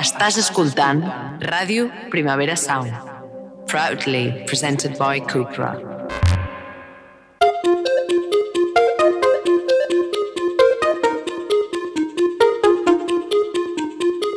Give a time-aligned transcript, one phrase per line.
[0.00, 1.02] Estàs escoltant
[1.44, 2.90] Ràdio Primavera Sound.
[3.70, 5.72] Proudly presented by Cupra.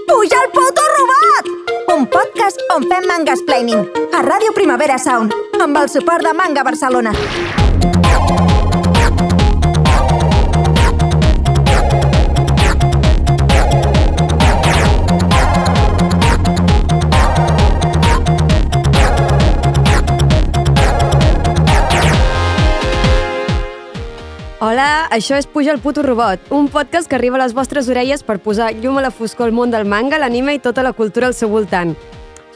[0.07, 1.45] Puja el puto robot!
[1.95, 6.63] Un podcast on fem mangas planning a Ràdio Primavera Sound amb el suport de Manga
[6.63, 7.66] Barcelona.
[25.11, 28.39] Això és Puja el puto robot, un podcast que arriba a les vostres orelles per
[28.43, 31.35] posar llum a la foscor al món del manga, l'anime i tota la cultura al
[31.37, 31.95] seu voltant.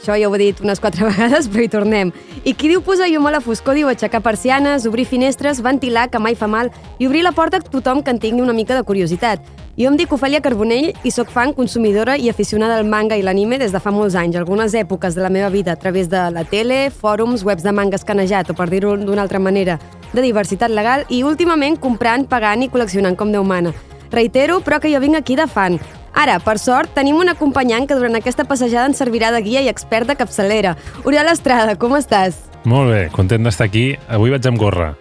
[0.02, 2.08] Això ja ho he dit unes quatre vegades, però hi tornem.
[2.42, 6.18] I qui diu posar llum a la foscor diu aixecar persianes, obrir finestres, ventilar, que
[6.18, 8.82] mai fa mal, i obrir la porta a tothom que en tingui una mica de
[8.82, 9.46] curiositat.
[9.78, 13.60] Jo em dic Ofèlia Carbonell i sóc fan, consumidora i aficionada al manga i l'anime
[13.62, 16.42] des de fa molts anys, algunes èpoques de la meva vida, a través de la
[16.42, 19.78] tele, fòrums, webs de manga escanejat, o per dir-ho d'una altra manera,
[20.12, 23.70] de diversitat legal, i últimament comprant, pagant i col·leccionant com Déu mana.
[24.10, 25.78] Reitero, però que jo vinc aquí de fan.
[26.14, 29.70] Ara, per sort, tenim un acompanyant que durant aquesta passejada ens servirà de guia i
[29.72, 30.74] expert de capçalera.
[31.08, 32.36] Oriol Estrada, com estàs?
[32.68, 33.86] Molt bé, content d'estar aquí.
[34.12, 34.92] Avui vaig amb gorra.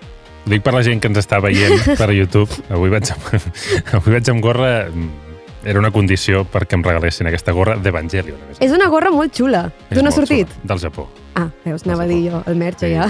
[0.41, 2.49] Ho dic per la gent que ens està veient per YouTube.
[2.73, 3.27] Avui vaig amb,
[3.99, 4.71] avui vaig amb gorra...
[5.61, 8.39] Era una condició perquè em regalessin aquesta gorra d'Evangelion.
[8.65, 9.67] És una gorra molt xula.
[9.91, 10.49] D'on ha sortit?
[10.49, 10.67] xula.
[10.71, 11.05] Del Japó.
[11.33, 13.05] Ah, veus, anava a dir jo, el merch ja.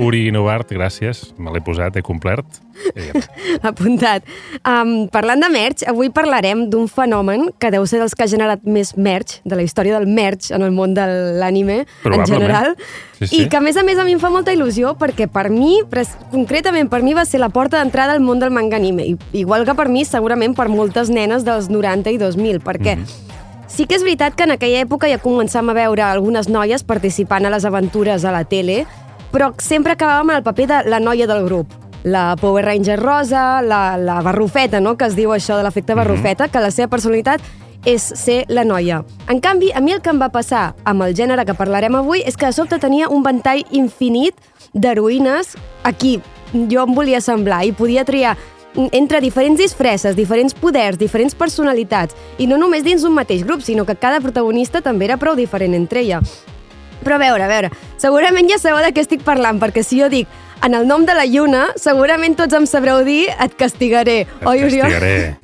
[0.00, 1.34] Uri Novart, gràcies.
[1.36, 2.46] Me l'he posat, he complert.
[3.62, 4.24] Apuntat.
[4.64, 8.64] Um, parlant de merch, avui parlarem d'un fenomen que deu ser dels que ha generat
[8.64, 11.04] més merch, de la història del merch en el món de
[11.40, 12.74] l'anime en general,
[13.16, 13.42] Sí, sí.
[13.42, 15.78] i que a més a més a mi em fa molta il·lusió perquè per mi,
[16.32, 19.64] concretament per mi va ser la porta d'entrada al món del manga anime, I, igual
[19.64, 23.25] que per mi segurament per moltes nenes dels 90 i 2000, perquè Mhm.
[23.76, 27.44] Sí que és veritat que en aquella època ja començàvem a veure algunes noies participant
[27.44, 28.86] a les aventures a la tele,
[29.34, 31.74] però sempre acabàvem en el paper de la noia del grup.
[32.02, 36.48] La Power Ranger rosa, la, la barrufeta, no?, que es diu això de l'efecte barrufeta,
[36.48, 37.44] que la seva personalitat
[37.84, 39.02] és ser la noia.
[39.28, 42.24] En canvi, a mi el que em va passar amb el gènere que parlarem avui
[42.24, 44.40] és que de sobte tenia un ventall infinit
[44.72, 45.52] d'heroïnes
[45.84, 46.16] a qui
[46.54, 48.38] jo em volia semblar i podia triar
[48.92, 53.86] entre diferents disfresses, diferents poders, diferents personalitats, i no només dins un mateix grup, sinó
[53.86, 56.20] que cada protagonista també era prou diferent entre ella.
[57.04, 57.70] Però a veure, a veure,
[58.02, 60.28] segurament ja sabeu de què estic parlant, perquè si jo dic
[60.64, 64.22] en el nom de la lluna, segurament tots em sabreu dir et castigaré.
[64.24, 64.88] Et Oi, Oriol?
[64.88, 65.36] castigaré.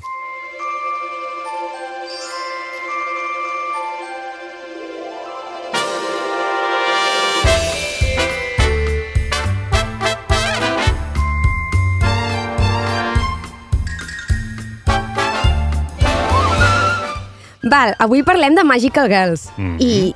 [17.72, 19.48] Val, avui parlem de Magical Girls.
[19.56, 19.76] Mhm.
[19.80, 20.14] I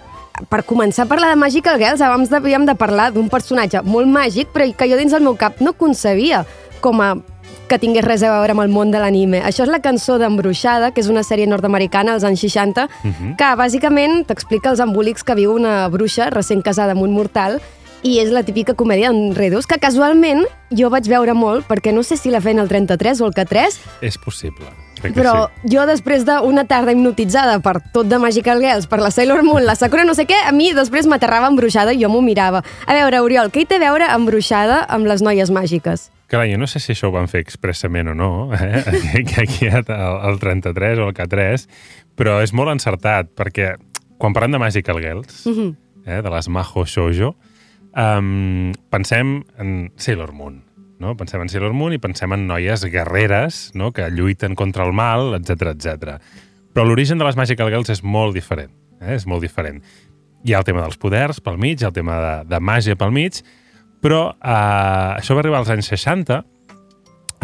[0.50, 4.48] per començar a parlar de Magical Girls, abans havíem de parlar d'un personatge molt màgic,
[4.52, 6.44] però que jo dins del meu cap no concebia
[6.82, 7.14] com a
[7.66, 9.40] que tingués res a veure amb el món de l'anime.
[9.42, 13.36] Això és la cançó d'Embruixada, que és una sèrie nord-americana als anys 60, Mhm.
[13.36, 17.62] que bàsicament t'explica els embolics que viu una bruixa recent casada amb un mortal
[18.02, 22.18] i és la típica comèdia d'enredos que casualment jo vaig veure molt, perquè no sé
[22.18, 24.66] si la feien el 33 o el K3, És possible.
[24.96, 25.68] Crec però sí.
[25.76, 29.74] jo després d'una tarda hipnotitzada per tot de Magical Girls, per la Sailor Moon, la
[29.76, 32.62] Sakura no sé què, a mi després m'aterrava embruixada i jo m'ho mirava.
[32.86, 36.08] A veure, Oriol, què hi té a veure embruixada amb les noies màgiques?
[36.32, 38.82] Carai, jo no sé si això ho van fer expressament o no, eh?
[39.20, 41.68] aquí, aquí el, el 33 o el K3,
[42.18, 43.74] però és molt encertat, perquè
[44.18, 45.76] quan parlem de Magical Girls, Mhm.
[46.06, 47.34] eh, de les Maho Shoujo,
[47.94, 50.62] um, pensem en Sailor Moon.
[51.02, 51.16] No?
[51.18, 53.92] Pensem en Sailor Moon i pensem en noies guerreres no?
[53.92, 56.16] que lluiten contra el mal, etc etc.
[56.72, 58.72] Però l'origen de les Magical Girls és molt diferent.
[59.00, 59.14] Eh?
[59.16, 59.82] És molt diferent.
[60.46, 63.42] Hi ha el tema dels poders pel mig, el tema de, de màgia pel mig,
[64.04, 66.40] però eh, això va arribar als anys 60.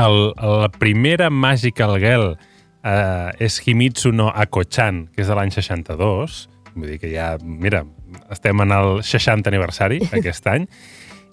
[0.03, 2.33] El, la primera Magical Girl
[2.85, 6.39] eh, és Himitsu no Ako-chan, que és de l'any 62.
[6.73, 7.83] Vull dir que ja, mira,
[8.33, 10.69] estem en el 60 aniversari aquest any.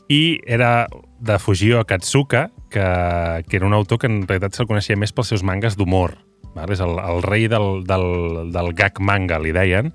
[0.10, 0.88] I era
[1.20, 5.30] de Fujio Katsuka, que, que era un autor que en realitat se'l coneixia més pels
[5.30, 6.16] seus mangas d'humor.
[6.66, 8.08] És el, el rei del, del,
[8.52, 9.94] del gag manga, li deien,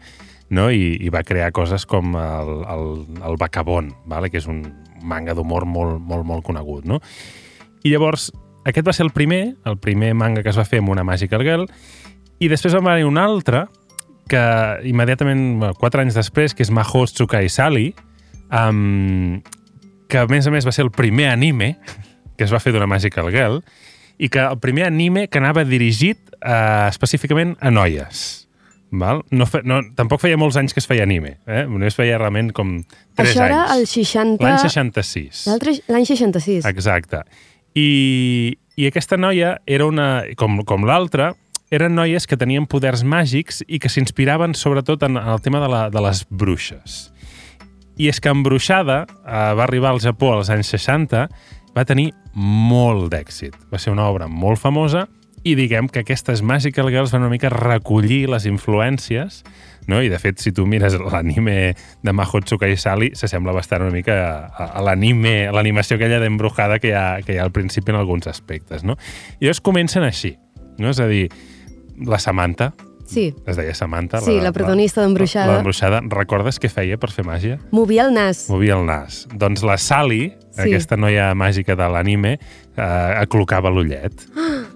[0.55, 0.69] no?
[0.71, 2.87] I, i va crear coses com el, el,
[3.27, 4.31] el Bacabón, vale?
[4.31, 4.63] que és un
[5.03, 6.87] manga d'humor molt, molt, molt conegut.
[6.89, 7.01] No?
[7.83, 8.31] I llavors,
[8.65, 11.43] aquest va ser el primer, el primer manga que es va fer amb una Magical
[11.45, 11.67] Girl,
[12.39, 13.67] i després va venir un altre,
[14.31, 14.45] que
[14.89, 17.91] immediatament, quatre anys després, que és Maho Tsukai Sali,
[18.49, 19.43] um,
[20.09, 21.75] que a més a més va ser el primer anime
[22.37, 23.61] que es va fer d'una Magical Girl,
[24.19, 28.41] i que el primer anime que anava dirigit eh, específicament a noies.
[28.95, 29.25] Val?
[29.35, 31.37] No fe, no, tampoc feia molts anys que es feia anime.
[31.51, 31.65] Eh?
[31.67, 32.77] Només feia realment com
[33.19, 33.81] 3 Això era anys.
[33.81, 34.45] el 60...
[34.45, 35.45] L'any 66.
[35.51, 36.67] L'altre- L'any 66.
[36.71, 37.23] Exacte.
[37.75, 37.89] I,
[38.79, 40.23] I aquesta noia era una...
[40.39, 41.33] Com, com l'altra,
[41.75, 45.89] eren noies que tenien poders màgics i que s'inspiraven sobretot en el tema de, la,
[45.91, 47.09] de les bruixes.
[47.97, 51.29] I és que Embruixada eh, va arribar al Japó als anys 60,
[51.75, 53.55] va tenir molt d'èxit.
[53.71, 55.07] Va ser una obra molt famosa
[55.45, 59.43] i diguem que aquestes Magical Girls van una mica recollir les influències
[59.87, 60.01] no?
[60.01, 64.17] i de fet si tu mires l'anime de Mahotsuka i Sally s'assembla bastant una mica
[64.49, 68.01] a, a l'anime, l'animació aquella d'embrujada que, hi ha, que hi ha al principi en
[68.01, 68.87] alguns aspectes.
[68.89, 68.97] No?
[69.39, 70.33] I llavors comencen així,
[70.79, 70.95] no?
[70.95, 71.29] és a dir,
[72.09, 72.73] la Samantha,
[73.05, 73.35] Sí.
[73.47, 74.21] es deia Samantha.
[74.25, 75.47] Sí, la protagonista d'Embruixada.
[75.47, 76.01] La, l'embruixada.
[76.09, 77.59] Recordes què feia per fer màgia?
[77.71, 78.47] Movia el nas.
[78.51, 79.27] Movia el nas.
[79.35, 80.61] Doncs la Sally, Sí.
[80.69, 82.39] aquesta noia màgica de l'anime,
[82.77, 82.83] eh,
[83.21, 84.13] aclocava l'ullet.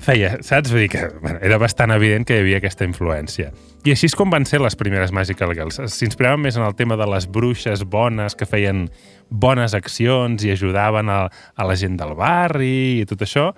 [0.00, 0.70] Feia, saps?
[0.72, 3.50] Vull dir que bueno, era bastant evident que hi havia aquesta influència.
[3.84, 5.76] I així és com van ser les primeres Magical Girls.
[5.92, 8.86] S'inspiraven més en el tema de les bruixes bones que feien
[9.28, 11.20] bones accions i ajudaven a,
[11.54, 13.50] a la gent del barri i tot això,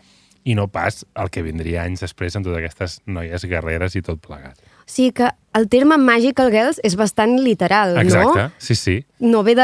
[0.44, 4.18] i no pas el que vindria anys després amb totes aquestes noies guerreres i tot
[4.20, 4.58] plegat.
[4.82, 8.50] O sigui que el terme Magical Girls és bastant literal, Exacte, no?
[8.58, 8.96] sí, sí.
[9.20, 9.62] No ve de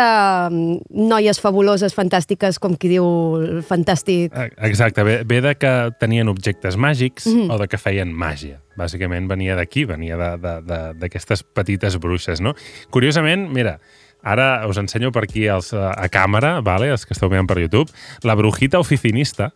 [0.51, 0.77] mm,
[1.09, 3.05] noies fabuloses, fantàstiques, com qui diu
[3.43, 4.31] el fantàstic.
[4.33, 7.35] Eh, Exacte, ve, ve de que tenien objectes màgics mm.
[7.35, 7.53] -hmm.
[7.55, 8.61] o de que feien màgia.
[8.77, 12.55] Bàsicament venia d'aquí, venia de- de- de- d'aquestes petites bruixes, no?
[12.91, 13.81] Curiosament, mira,
[14.23, 17.59] ara us ensenyo per aquí els, eh, a càmera, vale, els que esteu veient per
[17.59, 17.91] YouTube,
[18.23, 19.53] la brujita oficinista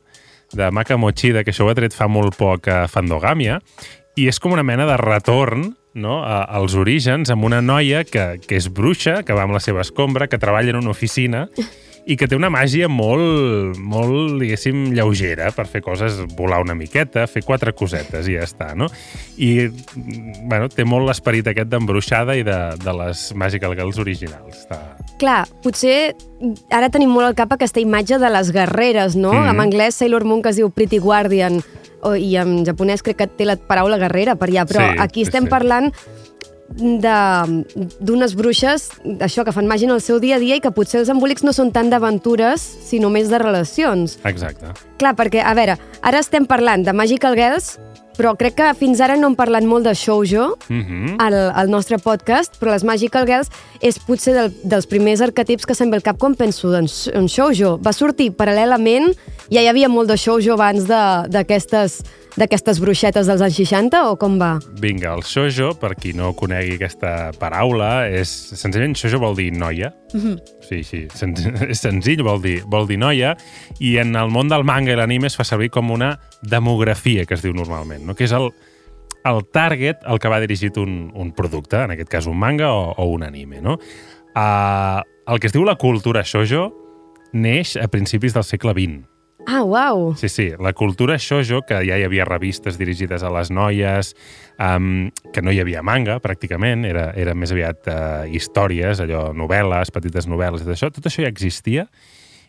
[0.57, 3.61] de Maka Mochida, que això ho ha tret fa molt poc a Fandogàmia,
[4.17, 8.39] i és com una mena de retorn no, a, als orígens amb una noia que,
[8.45, 11.47] que és bruixa, que va amb la seva escombra, que treballa en una oficina
[12.07, 17.29] i que té una màgia molt, molt, diguéssim, lleugera per fer coses, volar una miqueta,
[17.31, 18.89] fer quatre cosetes i ja està, no?
[19.39, 24.65] I, mm, bueno, té molt l'esperit aquest d'embruixada i de, de les Magical Girls originals.
[24.65, 24.81] Està...
[25.23, 26.17] Clar, potser
[26.75, 29.33] ara tenim molt al cap aquesta imatge de les guerreres, no?
[29.33, 29.53] Mhm.
[29.55, 31.61] En anglès Sailor Moon que es diu Pretty Guardian
[32.03, 35.23] o, i en japonès crec que té la paraula guerrera per allà, però Sí, aquí
[35.23, 35.53] estem sí.
[35.53, 35.93] parlant
[36.77, 38.89] d'unes bruixes,
[39.21, 41.45] això, que fan màgia en el seu dia a dia i que potser els embolics
[41.47, 44.19] no són tant d'aventures, sinó més de relacions.
[44.29, 44.73] Exacte.
[44.99, 47.77] Clar, perquè, a veure, ara estem parlant de Magical Girls,
[48.13, 51.15] però crec que fins ara no hem parlat molt de shoujo Mm -hmm.
[51.19, 53.49] al, al nostre podcast, però les Magical Girls
[53.81, 57.27] és potser del, dels primers arquetips que se'm ve al cap quan penso en, en
[57.29, 57.79] shoujo.
[57.83, 59.17] Va sortir paral·lelament,
[59.51, 62.03] ja hi havia molt de shoujo abans de- d'aquestes
[62.39, 64.55] d'aquestes bruixetes dels anys 60 o com va?
[64.81, 69.93] Vinga, el shoujo, per qui no conegui aquesta paraula, és senzillament shoujo vol dir noia.
[70.15, 70.37] Mm -hmm.
[70.69, 71.35] Sí, sí, sen
[71.69, 73.37] és senzill, vol dir, vol dir noia,
[73.79, 77.35] i en el món del manga i l'anime es fa servir com una demografia, que
[77.35, 78.15] es diu normalment, no?
[78.15, 78.51] que és el,
[79.25, 82.95] el target al que va dirigit un, un producte, en aquest cas un manga o,
[82.97, 83.61] o un anime.
[83.61, 83.79] No?
[84.35, 86.73] Uh, el que es diu la cultura shoujo
[87.33, 89.03] neix a principis del segle XX.
[89.47, 90.15] Ah, uau!
[90.17, 94.13] Sí, sí, la cultura shoujo, que ja hi havia revistes dirigides a les noies,
[94.63, 99.91] um, que no hi havia manga, pràcticament, era, era més aviat uh, històries, allò, novel·les,
[99.95, 101.89] petites novel·les, tot això, tot això ja existia,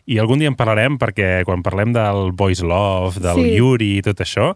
[0.06, 3.54] i algun dia en parlarem perquè quan parlem del boys love, del Sí.
[3.56, 4.52] yuri i tot això,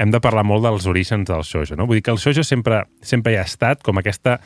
[0.00, 1.86] hem de parlar molt dels orígens del shoujo, no?
[1.86, 4.40] Vull dir que el shoujo sempre, sempre hi ha estat com aquesta,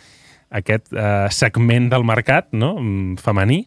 [0.50, 2.74] aquest uh, segment del mercat no?
[2.80, 3.62] Mm, femení,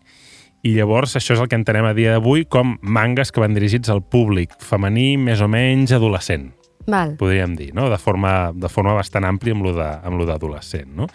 [0.64, 3.90] i llavors això és el que entenem a dia d'avui com mangas que van dirigits
[3.92, 6.54] al públic femení més o menys adolescent,
[6.88, 7.16] Val.
[7.20, 7.90] podríem dir, no?
[7.92, 10.90] de, forma, de forma bastant àmplia amb lo d'adolescent.
[10.96, 11.08] No?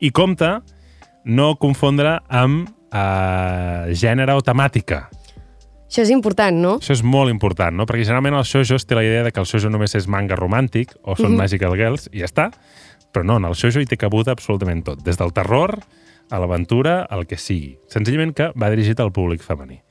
[0.00, 0.50] I compte
[1.24, 5.06] no confondre amb eh, gènere o temàtica.
[5.92, 6.76] Això és important, no?
[6.80, 7.84] Això és molt important, no?
[7.88, 10.94] perquè generalment el shoujo té la idea de que el shoujo només és manga romàntic
[11.02, 11.38] o són Mhm.
[11.44, 12.50] magical girls i ja està,
[13.12, 15.78] però no, en el shoujo hi té cabuda absolutament tot, des del terror
[16.32, 17.74] a l'aventura, al que sigui.
[17.92, 19.82] Senzillament que va dirigit al públic femení.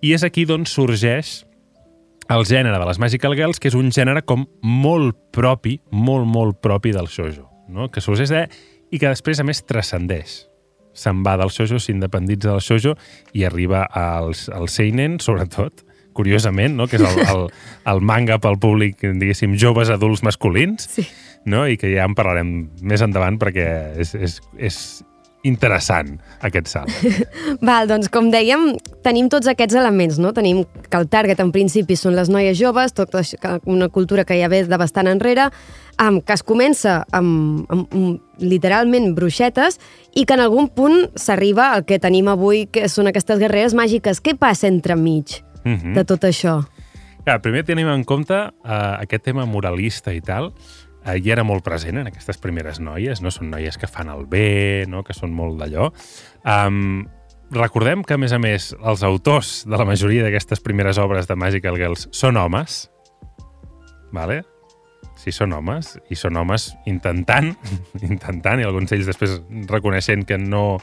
[0.00, 1.42] I és aquí d'on sorgeix
[2.32, 6.60] el gènere de les Magical Girls, que és un gènere com molt propi, molt, molt
[6.64, 7.88] propi del shoujo, no?
[7.92, 8.46] que sorgeix de...
[8.92, 10.42] i que després, a més, transcendeix.
[10.98, 12.94] Se'n va del shoujo, s'independitza del shoujo
[13.36, 15.84] i arriba als, al seinen, sobretot,
[16.16, 16.88] curiosament, no?
[16.90, 17.44] que és el, el,
[17.92, 21.04] el manga pel públic, diguéssim, joves adults masculins, Sí.
[21.48, 21.66] no?
[21.70, 22.50] i que ja en parlarem
[22.82, 23.68] més endavant perquè
[24.04, 24.80] és, és, és
[25.48, 26.92] interessant aquest salt.
[27.68, 28.74] Val, doncs com dèiem,
[29.04, 30.34] tenim tots aquests elements, no?
[30.36, 34.36] Tenim que el target en principi són les noies joves, tota això- una cultura que
[34.40, 35.48] ja ve de bastant enrere,
[35.98, 39.80] amb, que es comença amb, amb, amb literalment bruixetes
[40.14, 44.20] i que en algun punt s'arriba al que tenim avui, que són aquestes guerreres màgiques.
[44.22, 45.94] Què passa entremig Mhm.
[45.96, 46.60] de tot això?
[47.24, 50.52] Clar, primer tenim en compte uh, aquest tema moralista i tal.
[51.08, 53.32] Eh, hi era molt present en aquestes primeres noies, no?
[53.34, 55.04] Són noies que fan el bé, no?
[55.06, 55.90] Que són molt d'allò.
[56.44, 57.06] Um,
[57.54, 61.36] recordem que, a més a més, els autors de la majoria d'aquestes primeres obres de
[61.38, 62.86] Magical Girls són homes,
[64.12, 64.42] vale?
[65.18, 67.54] Sí, són homes, i són homes intentant,
[68.10, 70.78] intentant, i alguns d'ells després reconeixent que no,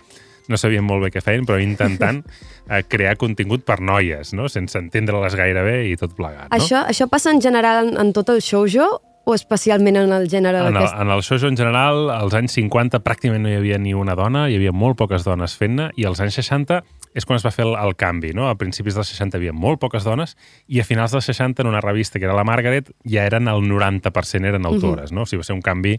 [0.51, 2.20] no sabien molt bé què feien, però intentant
[2.72, 4.50] eh, crear contingut per noies, no?
[4.51, 6.50] sense entendre-les gaire bé i tot plegat.
[6.50, 6.58] No?
[6.58, 8.89] Això, això passa en general en, en tot el shoujo
[9.25, 13.01] o especialment en el gènere En el, en el shoujo en general, als anys 50
[13.03, 16.22] pràcticament no hi havia ni una dona, hi havia molt poques dones fent-ne, i als
[16.22, 16.84] anys 60
[17.15, 18.50] és quan es va fer el, el canvi, no?
[18.51, 20.36] A principis dels 60 hi havia molt poques dones,
[20.67, 23.63] i a finals dels 60, en una revista que era la Margaret, ja eren el
[23.65, 25.24] 90% eren autores, no?
[25.24, 25.96] O sigui, va ser un canvi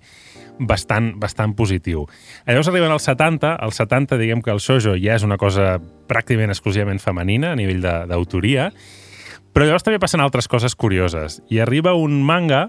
[0.58, 2.04] bastant, bastant positiu.
[2.46, 6.52] Llavors arriben als 70, als 70 diguem que el shoujo ja és una cosa pràcticament
[6.52, 8.70] exclusivament femenina a nivell d'autoria,
[9.56, 11.40] però llavors també passen altres coses curioses.
[11.48, 12.66] I arriba un manga,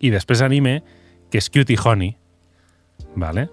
[0.00, 0.80] i després anime,
[1.30, 2.14] que és Cutie Honey,
[3.16, 3.48] vale?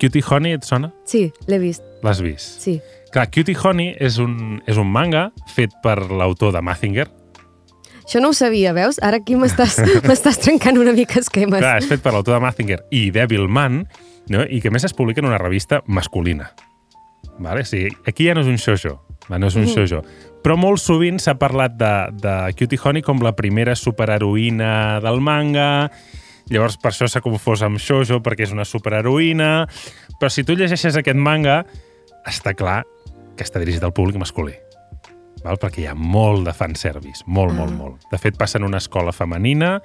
[0.00, 0.90] Cutie Honey et sona?
[1.08, 2.60] Sí, l'he vist, L'has vist?
[2.62, 2.80] sí.
[3.12, 7.06] Clar, Cutie Honey és un, és un manga fet per l'autor de Mazinger.
[8.02, 8.98] Això no ho sabia, veus?
[9.00, 11.62] Ara aquí m'estàs trencant una mica esquemes.
[11.62, 13.86] Clar, és fet per l'autor de Mazinger i Devilman,
[14.28, 14.44] no?
[14.44, 16.50] i que més es publica en una revista masculina.
[17.38, 17.64] Vale?
[17.64, 18.98] O sigui, aquí ja no és un shoujo,
[19.30, 20.02] va, no és un shoujo.
[20.44, 21.92] Però molt sovint s'ha parlat de,
[22.22, 25.90] de Cutie Honey com la primera superheroïna del manga,
[26.52, 29.66] llavors per això s'ha confós amb shoujo perquè és una superheroïna,
[30.20, 31.64] però si tu llegeixes aquest manga,
[32.26, 32.84] està clar
[33.36, 34.54] que està dirigit al públic masculí.
[35.44, 35.58] Val?
[35.62, 37.76] Perquè hi ha molt de fanservice, molt, molt, Ah.
[37.76, 38.06] molt.
[38.10, 39.80] De fet, passa en una escola femenina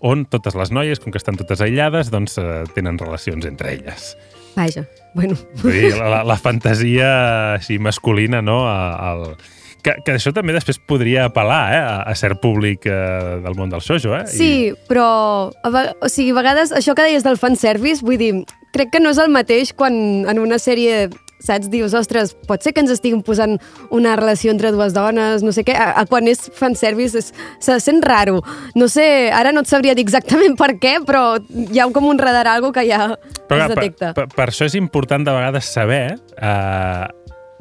[0.00, 4.16] on totes les noies, com que estan totes aïllades, doncs eh, tenen relacions entre elles.
[4.56, 5.36] Vaja, bueno.
[5.62, 7.10] Vull dir, la, la, fantasia
[7.58, 8.62] així masculina, no?
[8.68, 9.36] Al...
[9.84, 11.82] que, que això també després podria apel·lar eh?
[11.82, 14.24] a, a cert públic eh, del món del shoujo, eh?
[14.32, 18.32] Sí, però a, ve- o sigui, a vegades això que deies del fanservice, vull dir,
[18.74, 19.94] crec que no és el mateix quan
[20.26, 21.06] en una sèrie
[21.38, 23.58] saps, dius, ostres, pot ser que ens estiguin posant
[23.90, 27.76] una relació entre dues dones, no sé què, a, a quan és fanservice és, se
[27.80, 28.40] sent raro.
[28.74, 32.18] No sé, ara no et sabria dir exactament per què, però hi ha com un
[32.18, 33.12] radar algo que ja
[33.48, 34.14] Però, es detecta.
[34.16, 37.06] Per, per, per això és important de vegades saber eh,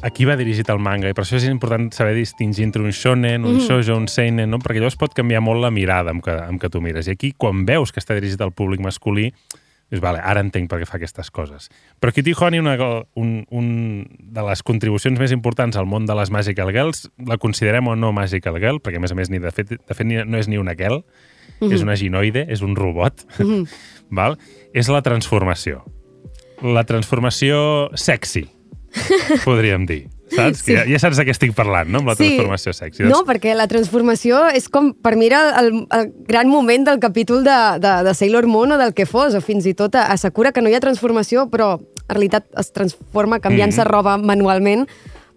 [0.06, 2.92] a qui va dirigit el manga, i per això és important saber distingir entre un
[2.94, 3.68] shonen, un Mhm.
[3.68, 4.60] shoujo, un seinen, no?
[4.60, 7.08] perquè llavors pot canviar molt la mirada amb que, amb que tu mires.
[7.08, 9.34] I aquí, quan veus que està dirigit al públic masculí,
[9.92, 11.70] dius, vale, ara entenc per què fa aquestes coses.
[12.02, 12.74] Però Kitty Honey, una,
[13.16, 13.68] un, un
[14.20, 18.12] de les contribucions més importants al món de les Magical Girls, la considerem o no
[18.16, 20.58] Magical Girl, perquè a més a més ni de fet, de fet no és ni
[20.58, 21.04] una girl,
[21.62, 23.66] és una ginoide, és un robot, Mhm.
[24.10, 24.38] val?
[24.74, 25.84] és la transformació.
[26.64, 28.48] La transformació sexy,
[29.46, 30.08] podríem dir.
[30.36, 30.60] Saps?
[30.60, 30.64] Sí.
[30.72, 30.74] Sí.
[30.76, 32.00] Ja, ja saps de què estic parlant, no?
[32.00, 32.28] Amb la Sí.
[32.28, 33.04] transformació sexy.
[33.04, 37.44] No, perquè la transformació és com, per mi, era el, el gran moment del capítol
[37.44, 40.18] de, de, de Sailor Moon o del que fos, o fins i tot a, a
[40.18, 43.88] Sakura, que no hi ha transformació, però en realitat es transforma canviant-se Mhm.
[43.90, 44.88] roba manualment.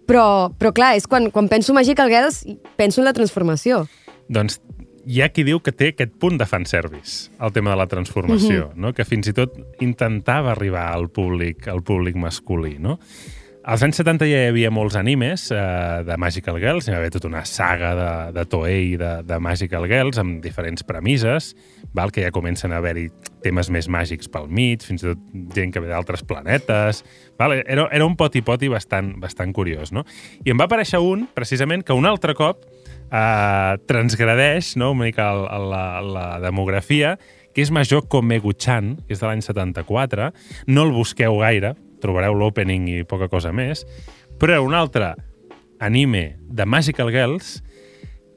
[0.09, 2.43] Però, però clar, és quan, quan penso Magical Girls,
[2.75, 3.87] penso en la transformació.
[4.27, 4.59] Doncs
[5.05, 8.71] hi ha qui diu que té aquest punt de fanservice, el tema de la transformació,
[8.73, 8.81] Mhm.
[8.81, 8.93] no?
[8.93, 12.77] que fins i tot intentava arribar al públic, al públic masculí.
[12.79, 12.99] No?
[13.63, 15.57] Als anys 70 ja hi havia molts animes eh,
[16.07, 19.83] de Magical Girls, hi va haver tota una saga de, de Toei de, de Magical
[19.91, 21.49] Girls amb diferents premisses,
[21.93, 22.13] val?
[22.15, 23.09] que ja comencen a haver-hi
[23.43, 25.25] temes més màgics pel mig, fins i tot
[25.57, 27.03] gent que ve d'altres planetes...
[27.39, 27.57] Val?
[27.59, 29.91] Era, era un poti-poti bastant, bastant curiós.
[29.95, 30.05] No?
[30.47, 35.29] I em va aparèixer un, precisament, que un altre cop eh, transgradeix no, una mica
[35.35, 37.17] el, el, la, la demografia,
[37.51, 40.31] que és Majoko Megu-chan, que és de l'any 74.
[40.71, 43.85] No el busqueu gaire, trobareu l'opening i poca cosa més,
[44.39, 45.13] però era un altre
[45.79, 47.59] anime de Magical Girls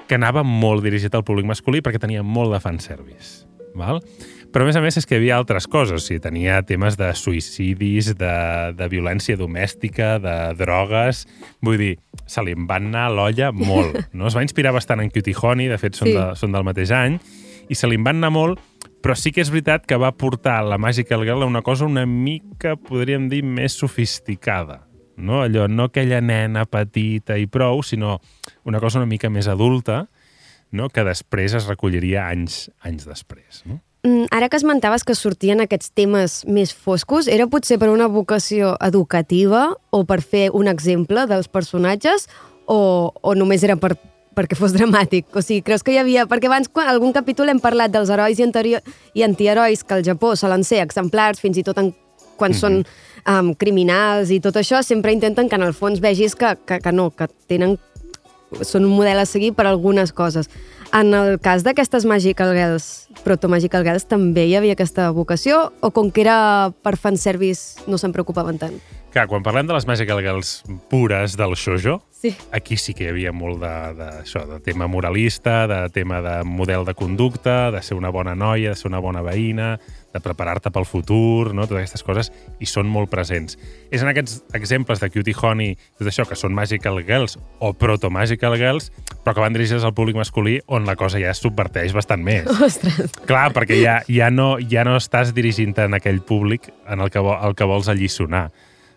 [0.08, 3.46] que anava molt dirigit al públic masculí perquè tenia molt de fanservice.
[3.78, 4.02] Val?
[4.52, 5.96] Però, a més a més, és que hi havia altres coses.
[5.96, 8.32] O sigui, tenia temes de suïcidis, de,
[8.76, 11.22] de violència domèstica, de drogues...
[11.64, 11.92] Vull dir,
[12.28, 13.96] se li van anar l'olla molt.
[14.12, 14.26] No?
[14.28, 16.14] Es va inspirar bastant en Cutie Honey, de fet, són, Sí.
[16.18, 17.16] de, són del mateix any,
[17.72, 18.60] i se li van anar molt,
[19.02, 22.06] però sí que és veritat que va portar la Magical Girl a una cosa una
[22.06, 24.84] mica, podríem dir, més sofisticada.
[25.16, 25.42] No?
[25.42, 28.20] Allò, no aquella nena petita i prou, sinó
[28.64, 30.06] una cosa una mica més adulta,
[30.70, 30.88] no?
[30.88, 33.64] que després es recolliria anys, anys després.
[33.66, 33.82] No?
[34.06, 38.76] Mm, Ara que esmentaves que sortien aquests temes més foscos, era potser per una vocació
[38.82, 42.26] educativa o per fer un exemple dels personatges
[42.66, 43.94] o, o només era per,
[44.36, 45.28] perquè fos dramàtic?
[45.36, 46.26] O sigui, creus que hi havia...
[46.30, 48.80] Perquè abans, quan algun capítol hem parlat dels herois i, anteri-
[49.14, 51.92] i antiherois que al Japó solen ser exemplars, fins i tot en,
[52.40, 52.82] quan són
[53.28, 56.92] um, criminals i tot això, sempre intenten que en el fons vegis que, que, que
[56.92, 57.78] no, que tenen
[58.60, 60.50] són un model a seguir per algunes coses.
[60.92, 65.88] En el cas d'aquestes Magical Girls, Proto Magical Girls, també hi havia aquesta vocació o
[65.88, 68.74] com que era per fanservice no se'n preocupaven tant?
[69.12, 70.50] Clar, quan parlem de les Magical Girls
[70.92, 72.30] pures del shoujo, Sí.
[72.54, 76.36] aquí sí que hi havia molt de, de, això, de tema moralista, de tema de
[76.46, 79.72] model de conducta, de ser una bona noia, de ser una bona veïna,
[80.12, 81.64] de preparar-te pel futur, no?
[81.66, 82.30] totes aquestes coses,
[82.62, 83.56] i són molt presents.
[83.90, 88.54] És en aquests exemples de Cutie Honey, tot això, que són Magical Girls o Proto-Magical
[88.60, 88.92] Girls,
[89.24, 92.46] però que van dirigides al públic masculí, on la cosa ja es subverteix bastant més.
[92.68, 93.16] Ostres.
[93.26, 97.18] Clar, perquè ja, ja, no, ja no estàs dirigint en aquell públic en el que,
[97.24, 98.50] vo- el que vols alliçonar,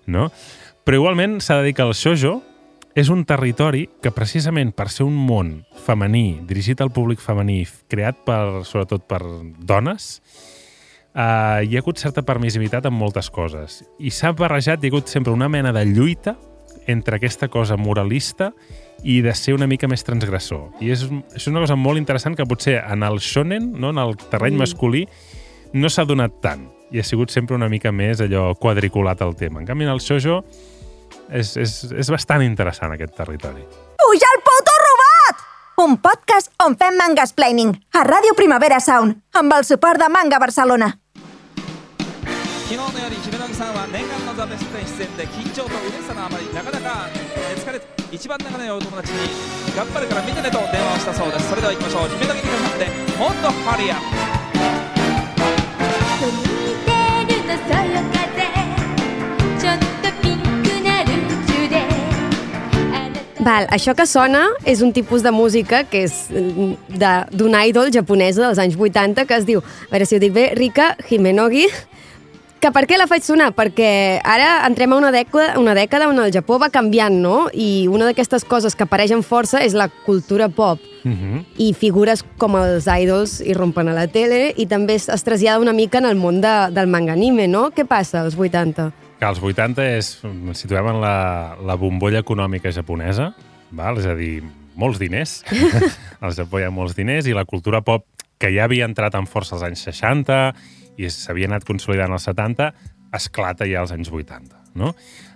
[0.05, 0.29] no?
[0.85, 2.43] Però igualment s'ha de dir que el shoujo
[2.95, 8.21] és un territori que precisament per ser un món femení, dirigit al públic femení, creat
[8.25, 9.19] per, sobretot per
[9.59, 10.21] dones,
[11.11, 13.81] eh, hi ha hagut certa permissivitat en moltes coses.
[13.99, 16.37] I s'ha barrejat, hi ha hagut sempre una mena de lluita
[16.87, 18.53] entre aquesta cosa moralista
[19.03, 20.69] i de ser una mica més transgressor.
[20.79, 21.03] I és,
[21.35, 24.63] és una cosa molt interessant que potser en el shonen, no, en el terreny Mm.
[24.63, 25.07] masculí,
[25.73, 26.69] no s'ha donat tant.
[26.91, 29.59] I ha sigut sempre una mica més allò quadriculat el tema.
[29.59, 30.45] En canvi, en el shoujo
[31.30, 33.62] és, és, és bastant interessant aquest territori.
[34.00, 35.44] Puja el puto robot!
[35.80, 40.96] Un podcast on fem mangasplaining a Ràdio Primavera Sound amb el suport de Manga Barcelona.
[42.70, 49.18] 昨日のより姫乃木さんは念願のザ・ベスト10出演で緊張と嬉しさのあまりなかなかえー疲れて一番仲の良いお友達に
[49.74, 52.86] 頑張るから見てねと電話をしたそうですそれでは行きましょう姫乃木美香さんで「
[53.18, 53.98] もっとハリア」
[56.22, 56.46] 「飛ん
[57.26, 58.13] でるのそよ
[63.45, 66.95] Val, això que sona és un tipus de música que és mm,
[67.37, 70.47] d'una idol japonesa dels anys 80 que es diu, a veure si ho dic bé,
[70.57, 71.67] Rika Himenogi,
[72.57, 73.51] que per què la faig sonar?
[73.53, 77.51] Perquè ara entrem a una dècada, una dècada on el Japó va canviant, no?
[77.53, 80.81] I una d'aquestes coses que apareixen força és la cultura pop.
[81.05, 81.45] Uh -huh.
[81.61, 85.73] I figures com els idols irrompen a la tele i també es, es trasllada una
[85.73, 87.69] mica en el món de, del manga anime, no?
[87.69, 89.04] Què passa als 80?
[89.19, 90.11] Que als 80 és,
[90.59, 91.17] situem en la,
[91.63, 93.31] la bombolla econòmica japonesa,
[93.71, 94.01] val?
[94.01, 94.43] és a dir,
[94.75, 95.39] molts diners.
[96.23, 98.05] Al Japó hi ha molts diners i la cultura pop,
[98.39, 100.35] que ja havia entrat en força als anys 60
[100.99, 102.73] i s'havia anat consolidant als 70,
[103.15, 104.51] esclata ja als anys 80.
[104.75, 104.91] No?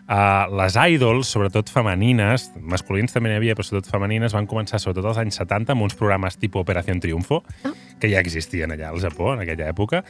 [0.09, 5.05] Uh, les idols, sobretot femenines, masculins també n'hi havia, però sobretot femenines, van començar sobretot
[5.05, 7.43] als anys 70 amb uns programes tipus Operació Triunfo,
[8.01, 10.01] que ja existien allà al Japó en aquella època,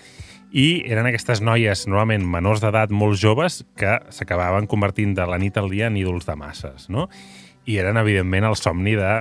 [0.55, 5.59] i eren aquestes noies, normalment menors d'edat, molt joves, que s'acabaven convertint de la nit
[5.59, 7.09] al dia en ídols de masses, no?
[7.67, 9.11] I eren, evidentment, el somni de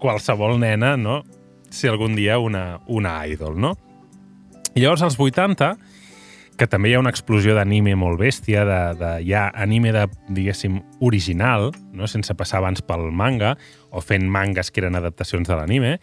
[0.00, 1.20] qualsevol nena, no?,
[1.68, 3.76] ser algun dia una, una idol, no?
[4.72, 5.74] I llavors, als 80,
[6.62, 10.04] que també hi ha una explosió d'anime molt bèstia, de, de, hi ha anime de,
[10.30, 12.06] diguéssim, original, no?
[12.06, 13.56] sense passar abans pel manga,
[13.90, 15.96] o fent mangas que eren adaptacions de l'anime,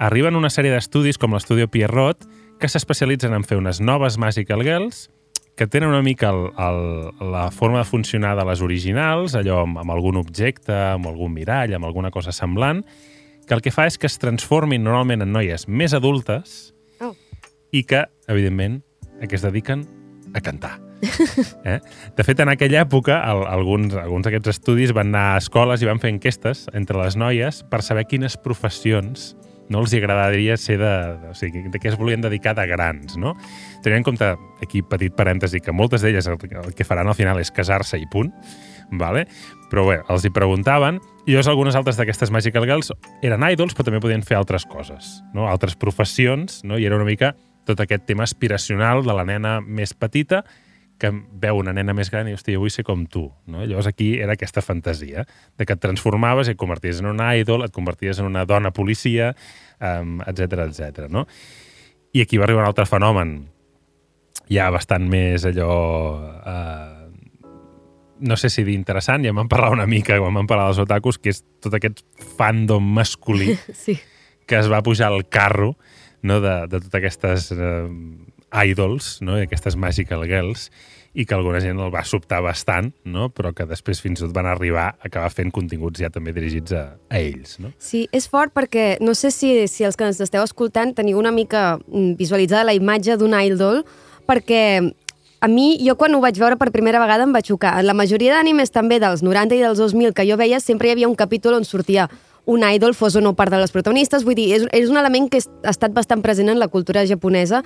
[0.00, 2.24] arriben una sèrie d'estudis com l'Estudio Pierrot
[2.62, 5.10] que s'especialitzen en fer unes noves Magical Girls
[5.60, 6.80] que tenen una mica el, el,
[7.34, 11.74] la forma de funcionar de les originals, allò amb, amb algun objecte, amb algun mirall,
[11.76, 12.80] amb alguna cosa semblant,
[13.44, 17.16] que el que fa és que es transformin normalment en noies més adultes Oh.
[17.74, 18.80] i que, evidentment,
[19.22, 19.86] a què es dediquen?
[20.34, 20.78] A cantar.
[21.64, 21.78] Eh?
[22.16, 25.88] De fet, en aquella època, el, alguns, alguns d'aquests estudis van anar a escoles i
[25.88, 29.32] van fer enquestes entre les noies per saber quines professions
[29.72, 30.92] no els agradaria ser de,
[31.30, 33.34] o sigui, de què es volien dedicar de grans, no?
[33.82, 34.28] Tenint en compte,
[34.62, 38.06] aquí petit parèntesi, que moltes d'elles el, el que faran al final és casar-se i
[38.10, 38.30] punt,
[38.92, 39.26] vale?
[39.72, 42.92] però bé, els hi preguntaven, i llavors algunes altres d'aquestes Magical Girls
[43.24, 45.46] eren idols, però també podien fer altres coses, no?
[45.48, 46.76] altres professions, no?
[46.76, 47.32] i era una mica
[47.68, 50.42] tot aquest tema aspiracional de la nena més petita
[51.02, 53.24] que veu una nena més gran i, hòstia, jo vull ser com tu.
[53.50, 53.64] No?
[53.66, 55.24] Llavors aquí era aquesta fantasia
[55.58, 58.70] de que et transformaves i et converties en una idol, et converties en una dona
[58.70, 59.32] policia,
[59.82, 61.08] etc etc.
[61.10, 61.26] no?
[62.14, 63.34] I aquí va arribar un altre fenomen
[64.52, 65.74] ja bastant més allò...
[66.42, 66.98] Uh,
[68.22, 71.18] no sé si dir interessant, ja m'han parlat una mica quan m'han parlat dels otakus,
[71.18, 72.04] que és tot aquest
[72.38, 73.96] fandom masculí Sí.
[74.46, 75.72] que es va pujar al carro
[76.22, 77.86] no, de, de totes aquestes eh,
[78.68, 80.68] idols, no, aquestes magical girls,
[81.12, 83.28] i que alguna gent el va sobtar bastant, no?
[83.34, 86.72] però que després fins i tot van arribar a acabar fent continguts ja també dirigits
[86.72, 87.58] a, a ells.
[87.60, 87.72] No?
[87.82, 91.34] Sí, és fort perquè no sé si, si els que ens esteu escoltant teniu una
[91.34, 93.82] mica mm, visualitzada la imatge d'un idol,
[94.28, 94.64] perquè
[95.42, 97.74] a mi, jo quan ho vaig veure per primera vegada em va xocar.
[97.84, 101.10] La majoria d'animes també dels 90 i dels 2000 que jo veia, sempre hi havia
[101.10, 102.08] un capítol on sortia
[102.46, 104.24] un idol, fos o no part de les protagonistes.
[104.24, 107.62] Vull dir, és, és un element que ha estat bastant present en la cultura japonesa,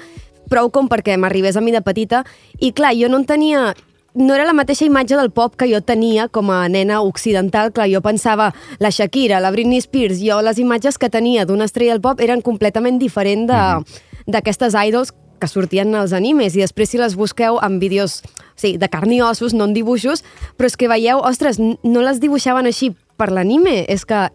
[0.51, 2.25] prou com perquè m'arribés a mi de petita.
[2.61, 3.75] I clar, jo no en tenia
[4.17, 7.73] no era la mateixa imatge del pop que jo tenia com a nena occidental.
[7.73, 11.93] Clar, jo pensava la Shakira, la Britney Spears, jo les imatges que tenia d'una estrella
[11.93, 13.85] del pop eren completament diferent de-
[14.27, 18.79] d'aquestes idols que sortien als animes i després si les busqueu en vídeos o sigui,
[18.81, 20.25] de carn i ossos, no en dibuixos,
[20.57, 24.31] però és que veieu, ostres, no les dibuixaven així per l'anime, és que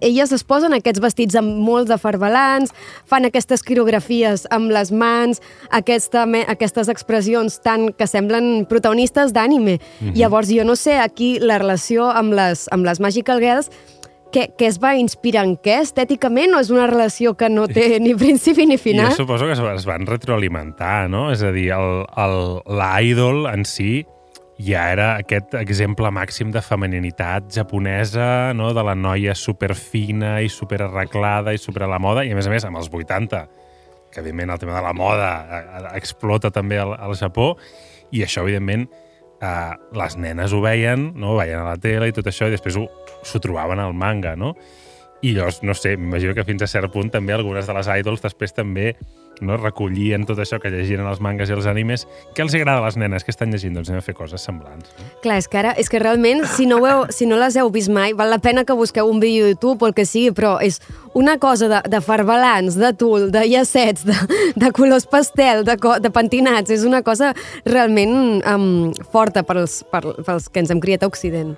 [0.00, 2.74] elles es posen aquests vestits amb molts de farbalans,
[3.08, 9.78] fan aquestes coreografies amb les mans, aquesta, aquestes expressions tan que semblen protagonistes d'anime.
[10.14, 13.70] Llavors, jo no sé aquí la relació amb les, amb les Magical Girls
[14.34, 17.94] què, què es va inspirar en què estèticament o és una relació que no té
[18.04, 19.12] ni principi ni final?
[19.12, 21.28] jo suposo que es, van retroalimentar, no?
[21.34, 24.02] És a dir, l'idol en si
[24.58, 28.72] ja era aquest exemple màxim de femeninitat japonesa, no?
[28.74, 32.52] de la noia superfina i superarreglada i super a la moda, i a més a
[32.52, 33.40] més amb els 80,
[34.14, 37.56] que evidentment el tema de la moda eh, eh, explota també al, al Japó,
[38.14, 38.86] i això evidentment
[39.42, 41.32] eh, les nenes ho veien, no?
[41.34, 42.86] ho veien a la tele i tot això, i després ho-
[43.26, 44.54] s'ho trobaven al manga, no?
[45.24, 48.20] I llavors, no sé, m'imagino que fins a cert punt també algunes de les idols
[48.22, 48.90] després també
[49.40, 52.06] no, recollien tot això que llegien els mangas i els animes.
[52.36, 53.24] Què els agrada a les nenes?
[53.24, 53.74] Què estan llegint?
[53.76, 54.92] Doncs anem a fer coses semblants.
[54.98, 55.08] No?
[55.24, 57.92] Clar, és que ara, és que realment, si no, heu, si no les heu vist
[57.92, 60.56] mai, val la pena que busqueu un vídeo a YouTube o el que sigui, però
[60.62, 60.80] és
[61.14, 64.18] una cosa de, de farbalans, de tul, de llacets, de,
[64.60, 70.04] de colors pastel, de, co, de pentinats, és una cosa realment um, forta pels, per,
[70.22, 71.54] pels que ens hem criat a Occident.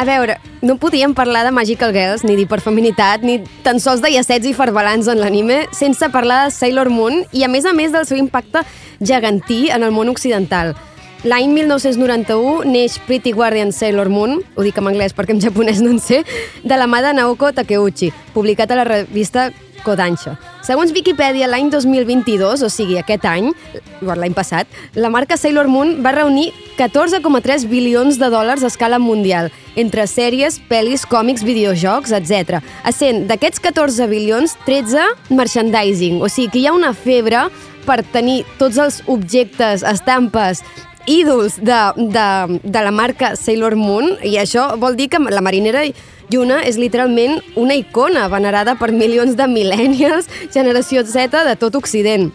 [0.00, 4.48] A veure, no podíem parlar de Magical Girls, ni d'hiperfeminitat, ni tan sols de llacets
[4.48, 8.08] i farbalans en l'anime, sense parlar de Sailor Moon i, a més a més, del
[8.08, 8.64] seu impacte
[9.04, 10.72] gegantí en el món occidental.
[11.20, 15.90] L'any 1991 neix Pretty Guardian Sailor Moon, ho dic en anglès perquè en japonès no
[15.92, 16.22] en sé,
[16.64, 19.50] de la mà de Naoko Takeuchi, publicat a la revista
[19.84, 20.38] Kodansha.
[20.64, 23.52] Segons Wikipedia, l'any 2022, o sigui, aquest any,
[24.00, 24.64] l'any passat,
[24.96, 30.56] la marca Sailor Moon va reunir 14,3 bilions de dòlars a escala mundial, entre sèries,
[30.72, 32.64] pel·lis, còmics, videojocs, etc.
[32.88, 37.50] Essent d'aquests 14 bilions, 13 merchandising, o sigui que hi ha una febre
[37.84, 40.64] per tenir tots els objectes, estampes,
[41.10, 45.82] ídols de, de, de la marca Sailor Moon i això vol dir que la marinera
[46.30, 52.30] Yuna és literalment una icona venerada per milions de millennials, generació Z de tot Occident.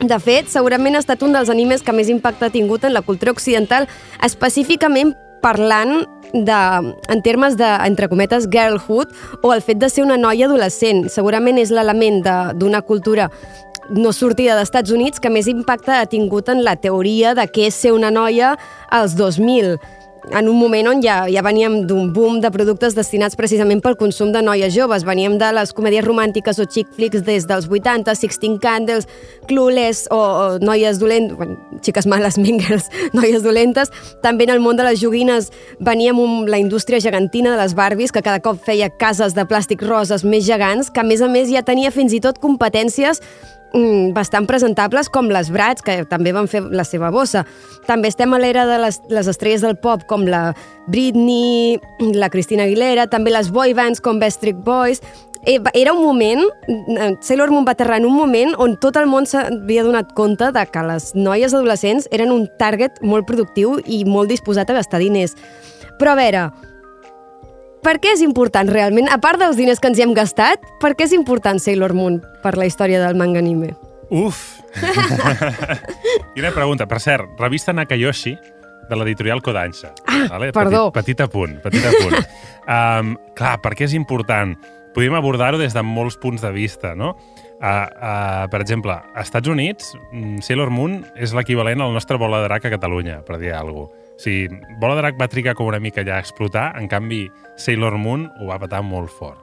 [0.00, 3.04] De fet, segurament ha estat un dels animes que més impacte ha tingut en la
[3.04, 3.88] cultura occidental,
[4.24, 6.58] específicament parlant de,
[7.08, 11.06] en termes de, entre cometes, girlhood o el fet de ser una noia adolescent.
[11.12, 12.20] Segurament és l'element
[12.58, 13.30] d'una cultura
[13.90, 17.68] no sortida dels Estats Units que més impacte ha tingut en la teoria de què
[17.70, 18.56] és ser una noia
[18.90, 19.76] als 2000
[20.30, 24.32] en un moment on ja, ja veníem d'un boom de productes destinats precisament pel consum
[24.34, 25.04] de noies joves.
[25.06, 29.06] Veníem de les comèdies romàntiques o chick flicks des dels 80, Sixteen Candles,
[29.46, 33.92] Clueless o, o noies dolentes, bueno, xiques males, Mean Girls, noies dolentes.
[34.22, 38.10] També en el món de les joguines veníem amb la indústria gegantina de les Barbies,
[38.10, 41.52] que cada cop feia cases de plàstic roses més gegants, que a més a més
[41.54, 43.22] ja tenia fins i tot competències
[44.16, 47.44] bastant presentables com les Brats, que també van fer la seva bossa.
[47.86, 50.54] També estem a l'era de les, les estrelles del pop com la
[50.88, 51.80] Britney,
[52.14, 55.02] la Cristina Aguilera, també les boy bands com Backstreet Boys.
[55.46, 59.06] Eh, Era un moment, eh, Sailor Moon va aterrar en un moment on tot el
[59.06, 64.04] món s'havia donat compte de que les noies adolescents eren un target molt productiu i
[64.04, 65.36] molt disposat a gastar diners.
[66.00, 66.50] Però a veure,
[67.86, 69.06] per què és important realment?
[69.14, 72.18] A part dels diners que ens hi hem gastat, per què és important Sailor Moon
[72.42, 73.76] per la història del manga anime?
[74.10, 74.58] Uf!
[76.34, 76.88] Quina pregunta.
[76.90, 78.34] Per cert, revista Nakayoshi,
[78.90, 79.92] de l'editorial Kodansha.
[80.06, 80.88] Ah, perdó.
[80.94, 82.18] Petit, petit apunt, petit apunt.
[82.76, 84.56] um, clar, per què és important?
[84.96, 87.12] Podríem abordar-ho des de molts punts de vista, no?
[87.56, 92.42] Uh, uh, per exemple, als Estats Units, mm, Sailor Moon és l'equivalent al nostre bola
[92.42, 94.05] de drac a Catalunya, per dir alguna cosa.
[94.16, 94.48] O sigui,
[94.80, 97.26] bola drac va trigar com una mica ja a explotar, en canvi,
[97.60, 99.42] Sailor Moon ho va patar molt fort.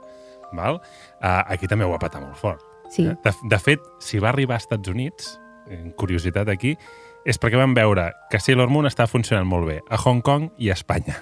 [0.54, 0.80] Val?
[1.22, 2.62] Uh, aquí també ho va patar molt fort.
[2.94, 3.06] Sí.
[3.06, 3.16] Eh?
[3.24, 5.38] De, de fet, si va arribar als Estats Units,
[5.70, 6.76] en curiositat aquí,
[7.26, 10.70] és perquè van veure que Sailor Moon està funcionant molt bé a Hong Kong i
[10.74, 11.16] a Espanya.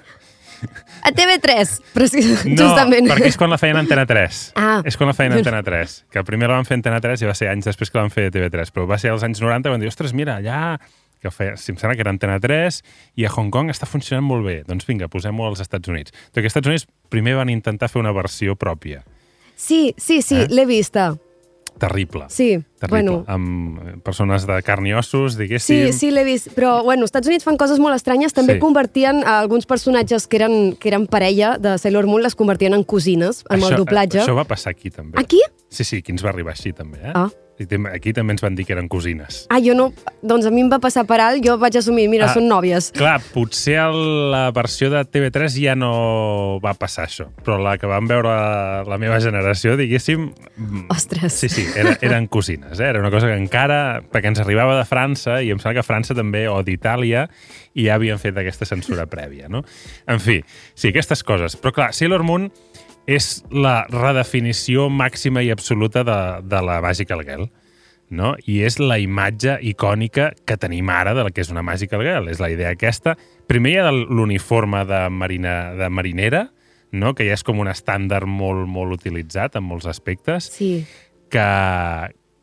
[1.02, 3.08] A TV3, precis, No, justament.
[3.10, 4.42] perquè és quan la feien Antena 3.
[4.56, 4.82] Ah.
[4.86, 5.96] És quan la feien Antena 3.
[6.14, 8.14] Que primer la van fer Antena 3 i va ser anys després que la van
[8.14, 8.70] fer a TV3.
[8.76, 10.78] Però va ser als anys 90 quan van dir, ostres, mira, allà
[11.22, 12.82] que feia, si em sembla que era Antena 3,
[13.16, 14.64] i a Hong Kong està funcionant molt bé.
[14.68, 16.12] Doncs vinga, posem-ho als Estats Units.
[16.34, 19.04] Que als Estats Units primer van intentar fer una versió pròpia.
[19.56, 20.48] Sí, sí, sí, Eh?
[20.50, 21.14] l'he vista.
[21.80, 22.26] Terrible.
[22.30, 22.88] Sí, Terrible.
[22.90, 23.24] bueno.
[23.28, 25.94] Amb persones de carn i ossos, Sí, diguéssim.
[25.94, 26.50] sí, l'he vist.
[26.54, 28.34] Però, bueno, als Estats Units fan coses molt estranyes.
[28.34, 28.60] També Sí.
[28.60, 32.84] convertien a alguns personatges que eren, que eren parella de Sailor Moon, les convertien en
[32.84, 34.20] cosines, amb el doblatge.
[34.22, 35.18] Això va passar aquí, també.
[35.20, 35.40] Aquí?
[35.70, 36.98] Sí, sí, aquí ens va arribar així, també.
[37.00, 37.12] Eh?
[37.16, 37.30] Ah.
[37.92, 39.44] Aquí també ens van dir que eren cosines.
[39.54, 39.92] Ah, jo no...
[40.26, 42.34] Doncs a mi em va passar per alt, jo vaig assumir, mira, Ah.
[42.34, 42.92] són nòvies.
[42.98, 47.90] Clar, potser a la versió de TV3 ja no va passar això, però la que
[47.90, 50.32] vam veure la, la meva generació, diguéssim...
[50.58, 51.34] mm, Ostres.
[51.42, 52.90] Sí, sí, era, eren cosines, eh?
[52.90, 54.02] Era una cosa que encara...
[54.12, 57.28] Perquè ens arribava de França, i em sembla que França també, o d'Itàlia,
[57.78, 59.62] i ja havien fet aquesta censura prèvia, no?
[60.10, 60.42] En fi,
[60.76, 61.56] sí, aquestes coses.
[61.62, 62.50] Però clar, Sailor Moon
[63.16, 67.48] és la redefinició màxima i absoluta de, de la Magical Girl
[68.12, 68.34] no?
[68.46, 72.30] i és la imatge icònica que tenim ara de la que és una Magical Girl.
[72.30, 73.16] És la idea aquesta.
[73.48, 76.46] Primer hi ha l'uniforme de, marina, de marinera,
[76.92, 77.16] no?
[77.16, 80.86] que ja és com un estàndard molt, molt utilitzat en molts aspectes, Sí.
[81.32, 81.48] que,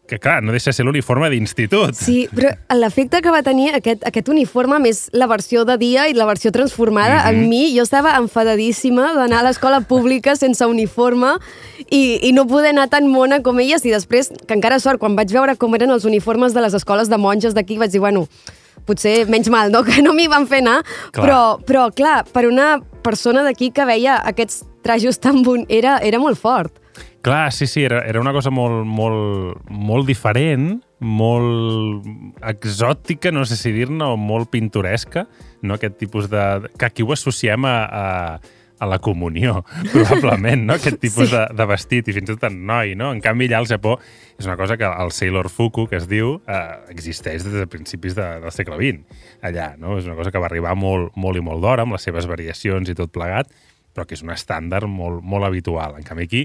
[0.09, 1.93] que clar, no deixa de ser l'uniforme d'institut.
[1.95, 6.15] Sí, però l'efecte que va tenir aquest, aquest uniforme, més la versió de dia i
[6.17, 7.29] la versió transformada, Mhm.
[7.29, 11.35] en mi, jo estava enfadadíssima d'anar a l'escola pública sense uniforme
[11.91, 15.15] i, i no poder anar tan mona com elles i després, que encara sort, quan
[15.15, 18.27] vaig veure com eren els uniformes de les escoles de monges d'aquí, vaig dir, bueno,
[18.87, 21.25] potser menys mal, no?, que no m'hi van fer anar, Clar.
[21.27, 25.67] però, però, clar, per una persona d'aquí que veia aquests trajos tan bon...
[25.69, 26.73] Era, era molt fort.
[27.23, 32.07] Clar, sí, sí, era, era una cosa molt, molt, molt diferent, molt
[32.47, 35.27] exòtica, no sé si dir-ne, o molt pintoresca,
[35.63, 35.75] no?
[35.75, 36.45] aquest tipus de...
[36.79, 38.07] que aquí ho associem a, a,
[38.79, 40.77] a la comunió, probablement, no?
[40.79, 41.35] aquest tipus Sí.
[41.35, 43.11] de, de vestit, i fins i tot en noi, no?
[43.15, 43.97] En canvi, allà al Japó
[44.39, 46.61] és una cosa que el Sailor Fuku, que es diu, eh,
[46.95, 49.99] existeix des de principis de, del segle XX, allà, no?
[49.99, 52.87] És una cosa que va arribar molt, molt i molt d'hora, amb les seves variacions
[52.89, 53.51] i tot plegat,
[53.99, 55.99] però que és un estàndard molt, molt habitual.
[55.99, 56.45] En canvi, aquí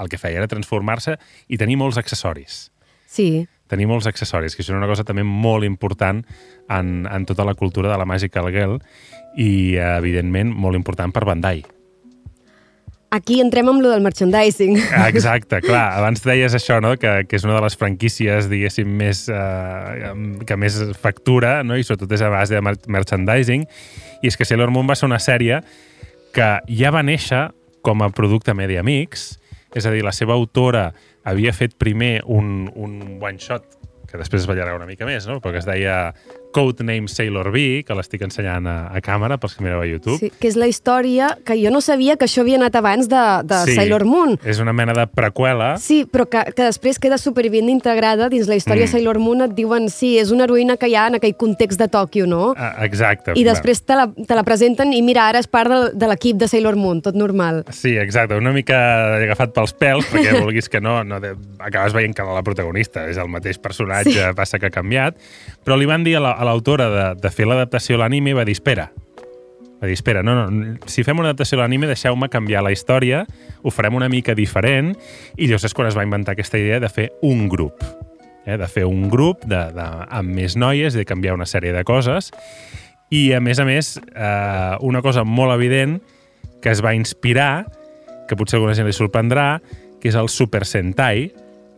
[0.00, 1.18] el que feia era transformar-se
[1.52, 2.70] i tenir molts accessoris.
[3.06, 6.18] Sí, Tenir molts accessoris, que això és una cosa també molt important
[6.68, 8.74] en, en tota la cultura de la Magical Girl
[9.40, 11.64] i, evidentment, molt important per Bandai.
[13.14, 14.76] aquí entrem amb lo del merchandising.
[14.92, 15.94] Ah, Exacte, clar.
[16.00, 16.96] Abans deies això, no?
[16.98, 20.12] que, que és una de les franquícies, diguéssim, més, eh,
[20.44, 21.78] que més factura, no?
[21.78, 23.64] i sobretot és a base de mer merchandising,
[24.20, 25.62] i és que Sailor Moon va ser una sèrie
[26.34, 27.46] que ja va néixer
[27.84, 29.34] com a producte Media Mix,
[29.74, 30.88] és a dir, la seva autora
[31.24, 33.78] havia fet primer un, un one-shot
[34.10, 35.40] que després es va allargar una mica més, no?
[35.42, 36.14] però que es deia
[36.54, 40.16] Codename Sailor V, que l'estic ensenyant a, a càmera pels que mireu a YouTube.
[40.22, 43.22] Sí, que és la història que jo no sabia que això havia anat abans de,
[43.48, 43.74] de Sí.
[43.78, 44.36] Sailor Moon.
[44.46, 45.72] És una mena de preqüela.
[45.82, 48.92] Sí, però que, que després queda superbien integrada dins la història Mm.
[48.94, 49.42] Sailor Moon.
[49.48, 52.52] Et diuen, sí, és una heroïna que hi ha en aquell context de Tòquio, no?
[52.56, 53.32] Ah, Exacte.
[53.34, 56.36] I després te la, te la presenten i mira, ara és part de, de l'equip
[56.38, 57.64] de Sailor Moon, tot normal.
[57.74, 58.78] Sí, exacte, una mica
[59.16, 63.18] agafat pels pèls, perquè vulguis que no, no de, acabes veient que la protagonista és
[63.18, 64.34] el mateix personatge, sí.
[64.36, 65.16] passa que ha canviat,
[65.64, 68.44] però li van dir a la- a l'autora de, de fer l'adaptació a l'anime va
[68.46, 68.88] dir, espera,
[69.80, 73.24] va dir, espera, no, no, si fem una adaptació a l'anime deixeu-me canviar la història,
[73.62, 74.94] ho farem una mica diferent,
[75.36, 77.84] i llavors és quan es va inventar aquesta idea de fer un grup,
[78.46, 81.84] eh, de fer un grup de, de, amb més noies, de canviar una sèrie de
[81.84, 82.32] coses,
[83.12, 85.98] i a més a més, eh, una cosa molt evident
[86.64, 87.66] que es va inspirar,
[88.28, 89.58] que potser alguna gent li sorprendrà,
[90.00, 91.28] que és el Super Sentai,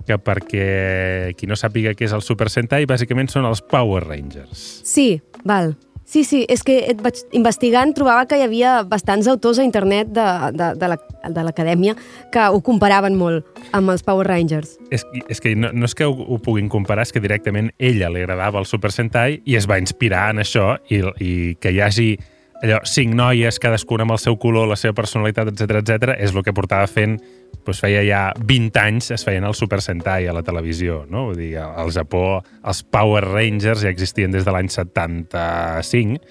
[0.06, 4.62] que perquè qui no sàpiga què és el Super Sentai, bàsicament són els Power Rangers.
[4.86, 5.74] Sí, val.
[6.06, 10.12] Sí, sí, és que et vaig investigant trobava que hi havia bastants autors a internet
[10.14, 11.96] de, de, de la- l'acadèmia
[12.30, 13.42] que ho comparaven molt
[13.74, 14.76] amb els Power Rangers.
[14.94, 18.06] És, és que no, no és que ho, ho puguin comparar, és que directament ella
[18.14, 21.82] li agradava el Super Sentai i es va inspirar en això i, i que hi
[21.82, 22.08] hagi
[22.62, 26.44] allò, cinc noies, cadascuna amb el seu color, la seva personalitat, etc etc és el
[26.46, 27.18] que portava fent,
[27.66, 31.28] doncs feia ja 20 anys es feien el Super Sentai a la televisió, no?
[31.30, 36.22] Vull dir, al Japó els Power Rangers ja existien des de l'any 75,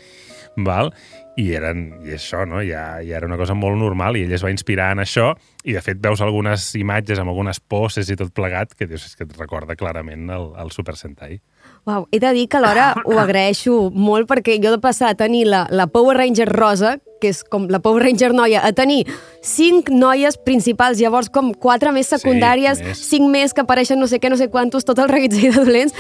[0.66, 0.94] val?
[1.36, 2.62] i eren, i això, no?
[2.64, 5.34] Ja, ja era una cosa molt normal i ell es va inspirar en això
[5.68, 9.20] i de fet veus algunes imatges amb algunes poses i tot plegat que dius, és
[9.20, 11.42] que et recorda clarament el, el Super Sentai.
[11.86, 15.46] Uau, he de dir que alhora ho agraeixo molt perquè jo de passar a tenir
[15.46, 19.04] la, la Power Ranger rosa, que és com la Power Ranger noia, a tenir
[19.46, 23.04] cinc noies principals, llavors com quatre més secundàries, més.
[23.06, 25.94] cinc més que apareixen no sé què, no sé quantos, tot el reguitzell de dolents,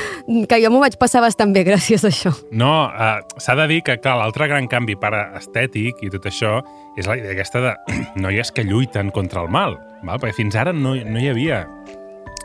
[0.49, 2.33] que jo m'ho vaig passar bastant bé gràcies a això.
[2.49, 6.57] No, uh, s'ha de dir que, clar, l'altre gran canvi per estètic i tot això
[6.97, 7.75] és la idea aquesta de
[8.25, 10.17] noies que lluiten contra el mal, val?
[10.17, 11.61] perquè fins ara no, no hi havia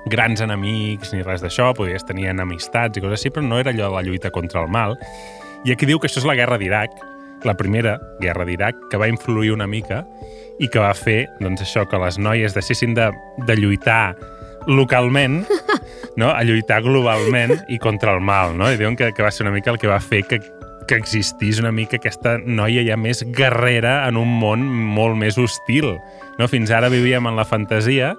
[0.08, 3.90] grans enemics ni res d'això, podies tenir enemistats i coses així, però no era allò
[3.90, 4.96] de la lluita contra el mal.
[5.64, 6.94] I aquí diu que això és la guerra d'Iraq,
[7.44, 10.04] la primera guerra d'Iraq, que va influir una mica
[10.60, 13.10] i que va fer doncs, això que les noies deixessin de,
[13.48, 14.14] de lluitar
[14.66, 15.42] localment
[16.20, 16.30] no?
[16.30, 18.56] a lluitar globalment i contra el mal.
[18.56, 18.70] No?
[18.70, 20.40] I diuen que, que va ser una mica el que va fer que,
[20.88, 25.96] que existís una mica aquesta noia ja més guerrera en un món molt més hostil.
[26.38, 26.48] No?
[26.48, 28.14] Fins ara vivíem en la fantasia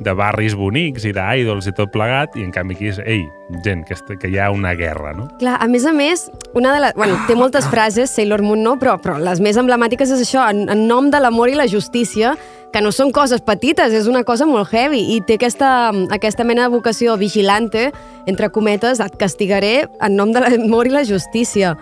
[0.00, 3.26] de barris bonics i d'idols i tot plegat, i en canvi aquí és, ei,
[3.64, 5.28] gent, que, que hi ha una guerra, no?
[5.40, 6.26] Clar, a més a més,
[6.58, 6.96] una de les...
[6.96, 10.64] Bueno, té moltes frases, Sailor Moon no, però, però les més emblemàtiques és això, en,
[10.72, 12.34] en nom de l'amor i la justícia,
[12.72, 16.66] que no són coses petites, és una cosa molt heavy, i té aquesta, aquesta mena
[16.66, 17.90] de vocació vigilante,
[18.26, 21.76] entre cometes, et castigaré en nom de l'amor i la justícia.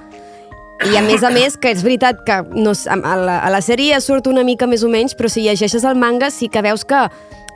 [0.81, 3.99] I a més a més, que és veritat que no, a, la, a la sèrie
[4.01, 7.03] surt una mica més o menys, però si llegeixes el manga sí que veus que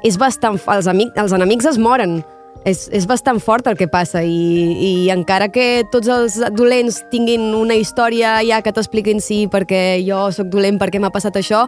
[0.03, 0.59] és bastant...
[0.75, 2.23] Els, amic, els enemics es moren.
[2.65, 7.51] És, és bastant fort el que passa i, i encara que tots els dolents tinguin
[7.53, 11.67] una història ja que t'expliquin sí, perquè jo sóc dolent, perquè m'ha passat això,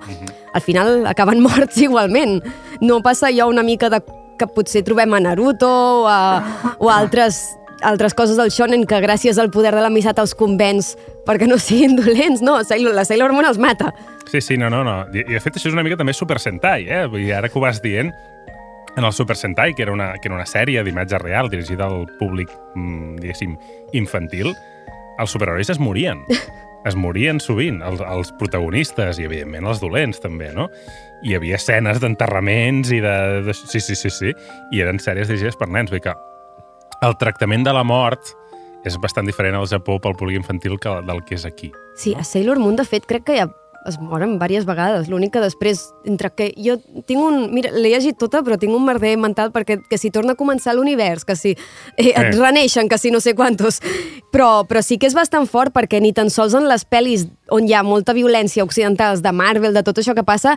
[0.57, 2.41] al final acaben morts igualment.
[2.81, 4.01] No passa allò una mica de
[4.37, 6.21] que potser trobem a Naruto o a,
[6.79, 7.45] o a altres
[7.83, 10.95] altres coses del shonen que gràcies al poder de l'amistat els convenç
[11.27, 13.93] perquè no siguin dolents, no, Sailor, la Sailor Moon els mata.
[14.31, 15.03] Sí, sí, no, no, no.
[15.13, 17.05] I, i de fet això és una mica també Super Sentai, eh?
[17.11, 18.13] Vull dir, ara que ho vas dient,
[18.97, 22.07] en el Super Sentai, que era una, que era una sèrie d'imatge real dirigida al
[22.19, 23.59] públic, mm, diguéssim,
[23.93, 24.55] infantil,
[25.19, 26.25] els superherois es morien.
[26.87, 30.69] Es morien sovint, els, els protagonistes i, evidentment, els dolents, també, no?
[31.27, 33.55] Hi havia escenes d'enterraments i de, de...
[33.59, 34.31] Sí, sí, sí, sí.
[34.71, 35.91] I eren sèries dirigides per nens.
[35.91, 36.15] Vull dir que
[37.07, 38.35] el tractament de la mort
[38.87, 41.73] és bastant diferent al Japó pel públic infantil que del que és aquí.
[41.99, 43.49] Sí, a Sailor Moon, de fet, crec que ja
[43.87, 45.07] es moren diverses vegades.
[45.11, 46.75] L'únic que després, entre que jo
[47.07, 47.53] tinc un...
[47.55, 50.75] Mira, l'he llegit tota, però tinc un merder mental perquè que si torna a començar
[50.75, 52.33] l'univers, que si eh, et Eh.
[52.35, 53.81] reneixen, que si no sé quantos...
[54.35, 57.65] Però, però sí que és bastant fort perquè ni tan sols en les pel·lis on
[57.67, 60.57] hi ha molta violència occidentals de Marvel, de tot això que passa,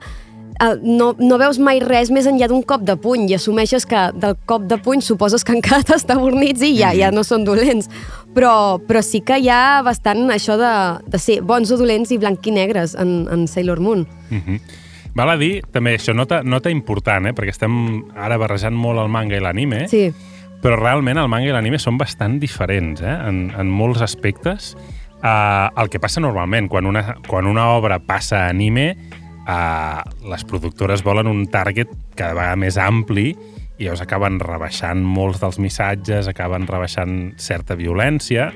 [0.84, 4.36] no, no veus mai res més enllà d'un cop de puny i assumeixes que del
[4.50, 7.90] cop de puny suposes que encara t'està bornits i ja, ja no són dolents.
[8.36, 10.74] Però, però sí que hi ha bastant això de,
[11.10, 14.06] de ser bons o dolents i blanc i negres en, en Sailor Moon.
[14.30, 14.62] Mhm.
[15.18, 17.34] Val a dir, també, això, nota, nota important, eh?
[17.36, 17.74] perquè estem
[18.14, 20.06] ara barrejant molt el manga i l'anime, Sí,
[20.62, 23.16] però realment el manga i l'anime són bastant diferents eh?
[23.28, 24.76] en, en molts aspectes.
[25.20, 28.94] Uh, el que passa normalment, quan una, quan una obra passa a anime,
[29.50, 33.32] uh, les productores volen un target cada vegada més ampli
[33.80, 38.50] i llavors acaben rebaixant molts dels missatges, acaben rebaixant certa violència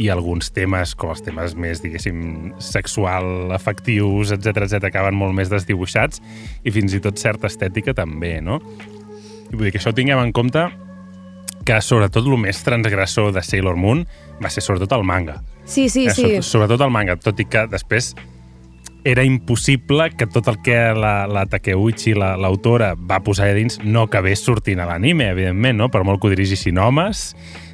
[0.00, 5.50] i alguns temes, com els temes més, diguéssim, sexual, afectius, etc etc acaben molt més
[5.52, 6.22] desdibuixats
[6.64, 8.56] i fins i tot certa estètica també, no?
[9.52, 10.64] I vull dir que això ho tinguem en compte
[11.68, 14.06] que sobretot el més transgressor de Sailor Moon
[14.42, 15.42] va ser sobretot el manga.
[15.64, 16.06] sí, sí.
[16.08, 16.24] Eh, sí.
[16.40, 18.14] so- Sobretot el manga, tot i que després
[19.04, 23.80] era impossible que tot el que la, la Takeuchi, la- l'autora, va posar allà dins
[23.82, 25.88] no acabés sortint a l'anime, evidentment, no?
[25.90, 27.32] per molt que ho dirigissin homes,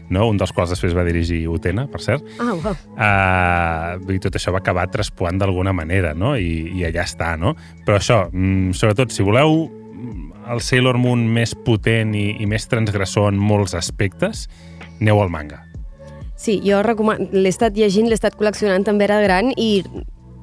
[0.09, 0.25] no?
[0.31, 2.73] un dels quals després va dirigir Utena, per cert, Ah, wow.
[2.97, 6.35] uh, i tot això va acabar traspuant d'alguna manera, no?
[6.37, 7.55] I, i allà està, no?
[7.85, 12.65] Però això, mm, sobretot, si voleu mm, el Sailor Moon més potent i, i més
[12.73, 14.47] transgressor en molts aspectes,
[15.01, 15.61] aneu al manga.
[16.39, 17.29] Sí, jo recoman...
[17.35, 19.83] l'he estat llegint, l'he estat col·leccionant també era gran i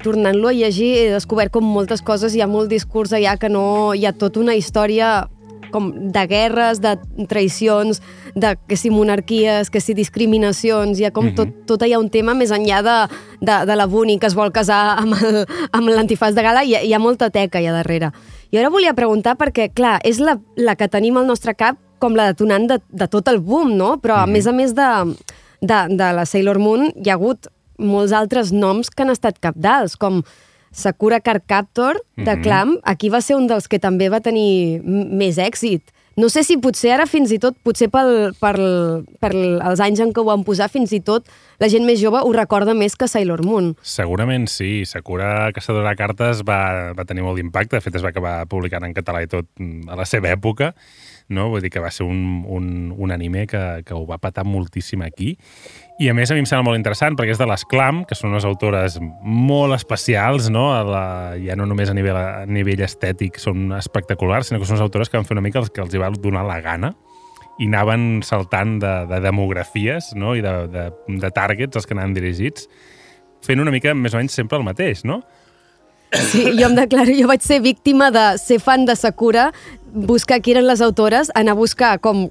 [0.06, 3.94] tornant-lo a llegir he descobert com moltes coses, hi ha molt discurs allà que no...
[3.98, 5.26] Hi ha tota una història
[5.74, 6.94] com de guerres, de
[7.28, 7.98] traïcions,
[8.38, 12.08] de que si monarquies, que si discriminacions, hi ha com tot, tot hi ha un
[12.14, 12.94] tema més enllà de,
[13.42, 15.42] de, de la Bunny que es vol casar amb el-
[15.76, 18.12] amb l'antifàs de gala, hi ha, hi ha molta teca allà darrere.
[18.54, 22.16] I ara volia preguntar perquè, clar, és la, la que tenim al nostre cap com
[22.16, 23.96] la detonant de, de tot el boom, no?
[24.04, 24.88] Però a més a més de,
[25.60, 29.96] de, de la Sailor Moon hi ha hagut molts altres noms que han estat capdals,
[29.98, 30.22] com
[30.76, 32.42] Sakura Card Captor, de Mhm.
[32.44, 32.78] Clam.
[32.84, 35.82] Aquí va ser un dels que també va tenir més èxit.
[36.18, 38.56] No sé si potser ara fins i tot, potser pel, per,
[39.20, 41.28] per els anys en què ho van posar, fins i tot
[41.60, 43.76] la gent més jove ho recorda més que Sailor Moon.
[43.82, 44.86] Segurament sí.
[44.86, 47.76] Sakura Caçadora de Cartes va, va tenir molt d'impacte.
[47.76, 50.74] De fet, es va acabar publicant en català i tot mm, a la seva època.
[51.28, 51.50] No?
[51.50, 55.02] Vull dir que va ser un, un, un anime que, que ho va patar moltíssim
[55.02, 55.38] aquí.
[55.96, 58.18] I a més a mi em sembla molt interessant perquè és de les Clam, que
[58.20, 60.68] són unes autores molt especials, no?
[60.76, 61.06] A la,
[61.40, 65.12] ja no només a nivell, a nivell estètic són espectaculars, sinó que són unes autores
[65.12, 66.92] que van fer una mica els que els hi va donar la gana
[67.56, 70.34] i anaven saltant de, de demografies no?
[70.36, 72.68] i de, de, de targets els que anaven dirigits
[73.46, 75.22] fent una mica més o menys sempre el mateix, no?
[76.16, 79.50] Sí, jo em declaro, jo vaig ser víctima de ser fan de Sakura,
[79.94, 82.28] buscar qui eren les autores, anar a buscar com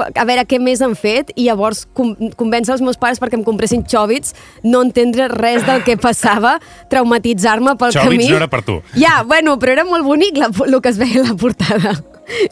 [0.00, 3.44] a veure què més han fet i llavors com, convèncer els meus pares perquè em
[3.46, 4.34] compressin xòbits,
[4.64, 6.56] no entendre res del que passava,
[6.92, 8.30] traumatitzar-me pel Xòbits camí.
[8.30, 8.80] no era per tu.
[8.96, 11.96] Ja, bueno, però era molt bonic la, el que es veia a la portada.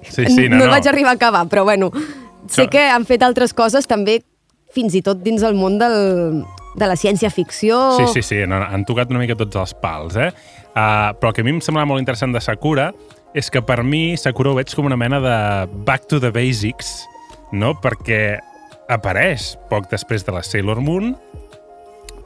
[0.03, 0.73] Sí, sí, no, no, no.
[0.75, 1.91] vaig arribar a acabar, però bueno,
[2.51, 4.21] sé que han fet altres coses també,
[4.75, 6.43] fins i tot dins el món del,
[6.77, 7.79] de la ciència-ficció.
[7.99, 10.31] Sí, sí, sí, no, han tocat una mica tots els pals, eh?
[10.71, 12.91] Uh, però el que a mi em semblava molt interessant de Sakura
[13.35, 15.37] és que per mi Sakura ho veig com una mena de
[15.87, 17.01] back to the basics,
[17.53, 17.75] no?
[17.81, 18.39] Perquè
[18.91, 21.15] apareix poc després de la Sailor Moon,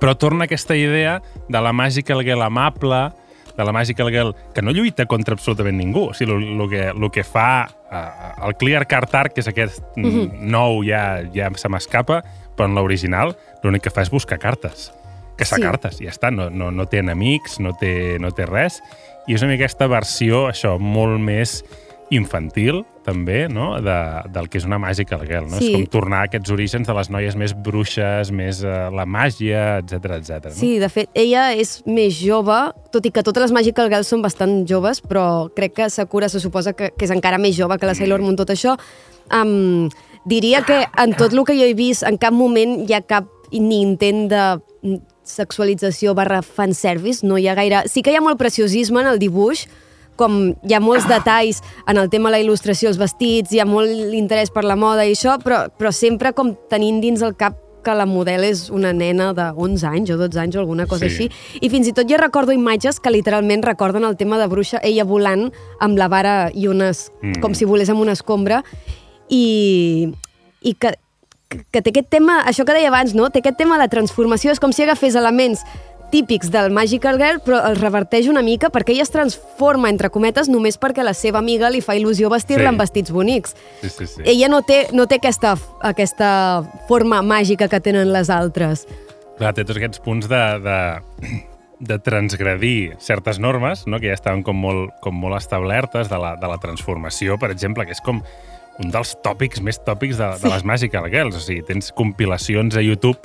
[0.01, 3.11] però torna aquesta idea de la Magical Girl amable,
[3.57, 6.09] de la Magical Girl que no lluita contra absolutament ningú.
[6.11, 9.83] O sigui, el, que, el que fa uh, el Clear Card Arc, que és aquest
[9.97, 10.41] mm -hmm.
[10.41, 12.23] nou, ja, ja se m'escapa,
[12.57, 14.93] però en l'original l'únic que fa és buscar cartes.
[15.37, 15.63] Caçar Sí.
[15.63, 15.67] sí.
[15.67, 16.31] cartes, ja està.
[16.31, 18.83] No, no, no té enemics, no té, no té res.
[19.27, 21.65] I és una mica aquesta versió, això, molt més
[22.11, 23.75] infantil, també, no?
[23.85, 23.97] de,
[24.33, 25.49] del que és una Magical Girl.
[25.51, 25.61] No?
[25.61, 25.71] Sí.
[25.71, 29.65] És com tornar a aquests orígens de les noies més bruixes, més uh, la màgia,
[29.83, 30.49] etc etc.
[30.49, 30.57] no?
[30.57, 32.59] Sí, de fet, ella és més jove,
[32.95, 36.43] tot i que totes les Magical Girls són bastant joves, però crec que Sakura se
[36.43, 38.79] suposa que, que és encara més jove que la Sailor Moon, tot això.
[39.33, 39.91] Um,
[40.25, 43.29] diria que en tot el que jo he vist, en cap moment hi ha cap
[43.53, 47.85] ni intent de mm, sexualització barra fanservice, no hi ha gaire...
[47.89, 49.67] Sí que hi ha molt preciosisme en el dibuix,
[50.17, 53.67] com hi ha molts detalls en el tema de la il·lustració, els vestits, hi ha
[53.67, 57.61] molt interès per la moda i això, però, però sempre com tenint dins el cap
[57.85, 61.05] que la model és una nena de 11 anys o 12 anys o alguna cosa
[61.05, 61.29] Sí.
[61.29, 61.59] així.
[61.61, 65.05] I fins i tot jo recordo imatges que literalment recorden el tema de bruixa, ella
[65.05, 65.51] volant
[65.81, 67.11] amb la vara i unes...
[67.21, 67.41] Mm.
[67.43, 68.63] com si volés amb una escombra
[69.29, 70.09] i,
[70.63, 70.95] i que,
[71.71, 73.29] que té aquest tema, això que deia abans, no?
[73.31, 75.65] té aquest tema de transformació, és com si agafés elements
[76.15, 80.47] típics del Magical Girl, però els reverteix una mica perquè ella es transforma, entre cometes,
[80.53, 82.71] només perquè la seva amiga li fa il·lusió vestir-la Sí.
[82.71, 83.57] amb vestits bonics.
[83.83, 84.23] Sí, sí, sí.
[84.25, 88.87] Ella no té, no té aquesta, aquesta forma màgica que tenen les altres.
[89.41, 90.79] Clar, té tots aquests punts de, de,
[91.81, 93.99] de transgredir certes normes, no?
[93.99, 97.87] que ja estaven com molt, com molt establertes, de la, de la transformació, per exemple,
[97.89, 98.23] que és com
[98.79, 101.37] un dels tòpics més tòpics de, de les Magical Girls.
[101.39, 103.19] O sigui, tens compilacions a YouTube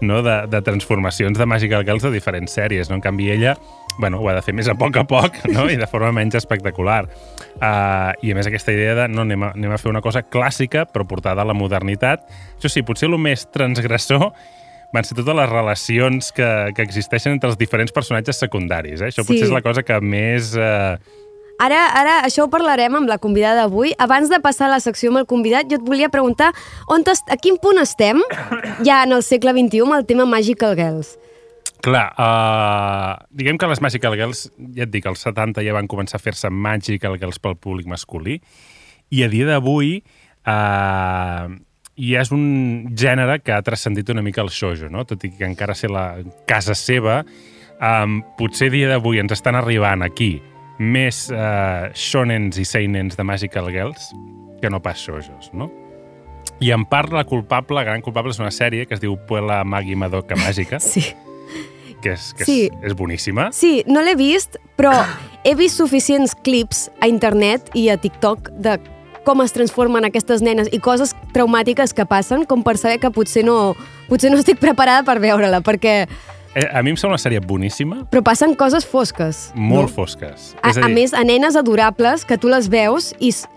[0.00, 0.22] no?
[0.22, 2.90] de, de transformacions de Magical Girls de diferents sèries.
[2.90, 2.96] No?
[2.96, 3.56] En canvi, ella
[3.98, 5.68] bueno, ho ha de fer més a poc a poc no?
[5.70, 7.04] i de forma menys espectacular.
[7.60, 10.24] Uh, I a més aquesta idea de no, anem a, anem a fer una cosa
[10.26, 12.26] clàssica però portada a la modernitat.
[12.58, 14.32] Això sí, potser el més transgressor
[14.94, 19.00] van ser totes les relacions que, que existeixen entre els diferents personatges secundaris.
[19.00, 19.08] Eh?
[19.10, 19.28] Això Sí.
[19.32, 20.52] potser és la cosa que més...
[20.58, 21.22] Eh,
[21.62, 23.92] Ara, ara això ho parlarem amb la convidada d'avui.
[24.02, 26.50] Abans de passar a la secció amb el convidat, jo et volia preguntar
[26.90, 28.20] on a quin punt estem
[28.86, 31.16] ja en el segle XXI amb el tema Magical Girls.
[31.84, 36.16] clar, uh, diguem que les Magical Girls, ja et dic, als 70 ja van començar
[36.16, 38.40] a fer-se Magical Girls pel públic masculí,
[39.12, 39.98] i a dia d'avui
[40.48, 41.52] uh,
[41.94, 45.04] ja és un gènere que ha transcendit una mica el shoujo, no?
[45.04, 47.20] tot i que encara ser la casa seva,
[47.76, 50.40] um, potser dia d'avui ens estan arribant aquí
[50.78, 54.10] més uh, shonens i seinens de Magical Girls
[54.60, 55.70] que no pas shoujos, no?
[56.62, 59.62] I en part la culpable, la gran culpable, és una sèrie que es diu Puella
[59.64, 61.02] Magi Madoka Màgica, Sí.
[62.00, 62.58] que és, que Sí.
[62.72, 63.50] és, és boníssima.
[63.52, 64.92] Sí, no l'he vist, però
[65.44, 68.78] he vist suficients clips a internet i a TikTok de
[69.24, 73.40] com es transformen aquestes nenes i coses traumàtiques que passen com per saber que potser
[73.44, 73.72] no,
[74.10, 76.06] potser no estic preparada per veure-la, perquè
[76.54, 79.50] Eh, A mi em sembla una sèrie boníssima, però passen coses fosques.
[79.54, 79.94] molt no?
[79.94, 80.54] fosques.
[80.62, 83.48] A, és a més, a nenes adorables que tu les veus i s-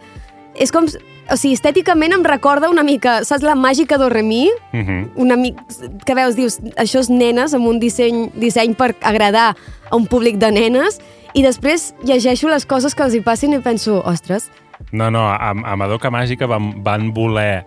[0.56, 0.86] és com...
[1.30, 4.48] O sigui, estèticament em recorda una mica, saps, la màgica d'Oremi?
[4.72, 5.10] Uh -huh.
[5.16, 5.62] Una mica,
[6.06, 9.58] que veus, dius, això és nenes amb un disseny, disseny per agradar
[9.90, 11.00] a un públic de nenes
[11.34, 14.50] i després llegeixo les coses que els hi passin i penso, ostres,
[14.92, 17.66] No, no, a, a Madoka Màgica van, van voler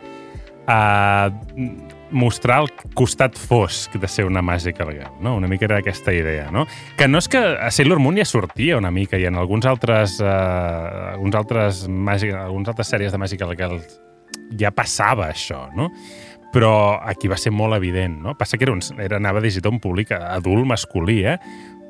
[0.68, 1.30] uh,
[2.10, 5.36] mostrar el costat fosc de ser una Magical Girl, no?
[5.36, 6.66] Una mica era aquesta idea, no?
[6.98, 10.18] Que no és que a Sailor Moon ja sortia una mica i en alguns altres,
[10.22, 14.00] uh, alguns altres, Magic, alguns altres sèries de Magical Girls
[14.58, 15.90] ja passava això, no?
[16.50, 18.34] Però aquí va ser molt evident, no?
[18.38, 21.38] Passa que era, un, era anava a un públic adult masculí, eh?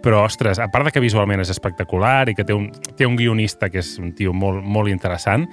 [0.01, 3.17] Però, ostres, a part de que visualment és espectacular i que té un, té un
[3.17, 5.45] guionista que és un tio molt, molt interessant,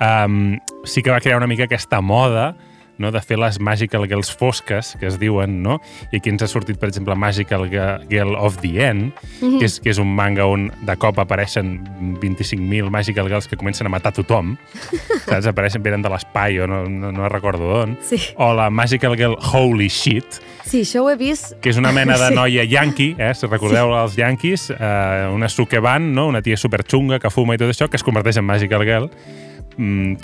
[0.00, 0.56] um,
[0.88, 2.54] sí que va crear una mica aquesta moda
[3.00, 3.10] no?
[3.10, 5.80] de fer les Magical Girls fosques, que es diuen, no?
[6.12, 9.90] I aquí ens ha sortit, per exemple, Magical Girl of the End, que, és, que
[9.94, 11.78] és un manga on de cop apareixen
[12.20, 14.54] 25.000 Magical Girls que comencen a matar tothom,
[15.26, 15.48] saps?
[15.50, 17.96] Apareixen, venen de l'espai o no, no, no recordo d'on.
[18.06, 18.20] Sí.
[18.36, 20.40] O la Magical Girl Holy Shit,
[20.70, 21.54] Sí, això ho he vist.
[21.64, 22.34] que és una mena de Sí.
[22.36, 23.32] noia yankee, eh?
[23.34, 23.96] si recordeu sí.
[24.04, 26.28] els yankees, eh, una sukeban, no?
[26.28, 29.49] una tia superxunga que fuma i tot això, que es converteix en Magical Girl, mm,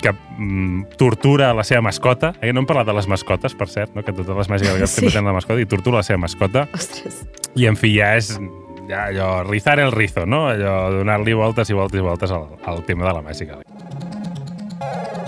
[0.01, 2.33] que mm, tortura la seva mascota.
[2.41, 2.53] Eh?
[2.53, 4.03] No hem parlat de les mascotes, per cert, no?
[4.05, 5.01] que totes les Girls Sí.
[5.01, 6.67] sempre tenen la mascota, i tortura la seva mascota.
[6.73, 7.25] Ostres.
[7.55, 8.35] I, en fi, ja és
[8.87, 10.47] ja allò, rizar el rizo, no?
[10.49, 13.63] Allò, donar-li voltes i voltes i voltes al, al tema de la Girl.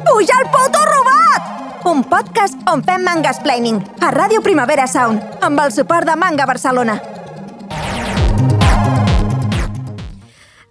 [0.05, 1.85] Puja el puto robot!
[1.85, 6.99] Un podcast on fem mangasplaining a Ràdio Primavera Sound amb el suport de Manga Barcelona.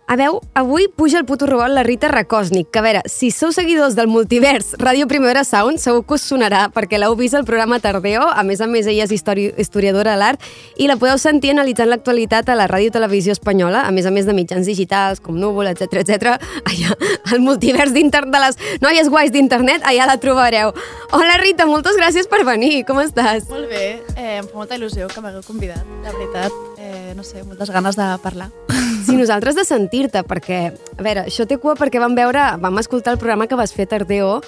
[0.08, 3.50] A veu, avui puja el puto robot la Rita Rakosnik, que a veure, si sou
[3.52, 7.76] seguidors del multivers Ràdio Primavera Sound, segur que us sonarà perquè l'heu vist al programa
[7.76, 10.46] Tardeo, a més a més ella és histori historiadora de l'art,
[10.80, 14.24] i la podeu sentir analitzant l'actualitat a la Ràdio Televisió Espanyola, a més a més
[14.24, 16.38] de mitjans digitals, com Núvol, etc etc.
[16.72, 16.96] allà,
[17.28, 20.72] al multivers de les noies guais d'internet, allà la trobareu.
[21.12, 23.44] Hola Rita, moltes gràcies per venir, com estàs?
[23.52, 26.52] Molt bé, eh, em fa molta il·lusió que m'hagueu convidat, la veritat.
[26.78, 28.48] Eh, no sé, moltes ganes de parlar.
[29.08, 33.14] Sí, nosaltres de sentir-te, perquè, a veure, això té cua perquè vam veure, vam escoltar
[33.14, 34.42] el programa que vas fer Tardeo,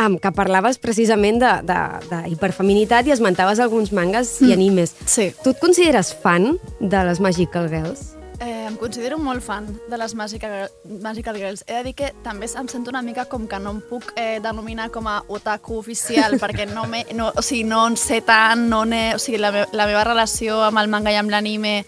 [0.00, 4.94] um, que parlaves precisament de, de, de hiperfeminitat i esmentaves alguns mangas i animes.
[5.04, 5.28] Sí.
[5.44, 8.14] Tu et consideres fan de les Magical Girls?
[8.40, 10.70] Eh, em considero molt fan de les Magical,
[11.04, 11.66] Magical Girls.
[11.68, 14.38] He de dir que també em sento una mica com que no em puc eh,
[14.40, 18.64] denominar com a otaku oficial, perquè no, me, no, o sigui, no en sé tant,
[18.72, 21.82] no ne, o sigui, la, me, la meva relació amb el manga i amb l'anime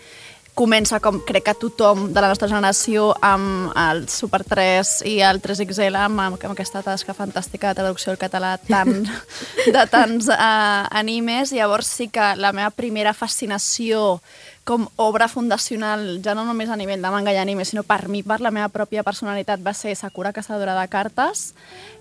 [0.54, 5.40] comença com crec que tothom de la nostra generació amb el Super 3 i el
[5.40, 9.06] 3XL amb, amb aquesta tasca fantàstica de traducció al català tan,
[9.76, 11.54] de tants uh, animes.
[11.56, 14.20] Llavors sí que la meva primera fascinació
[14.64, 18.22] com obra fundacional, ja no només a nivell de manga i anime, sinó per mi,
[18.22, 21.48] per la meva pròpia personalitat, va ser Sakura Caçadora de Cartes,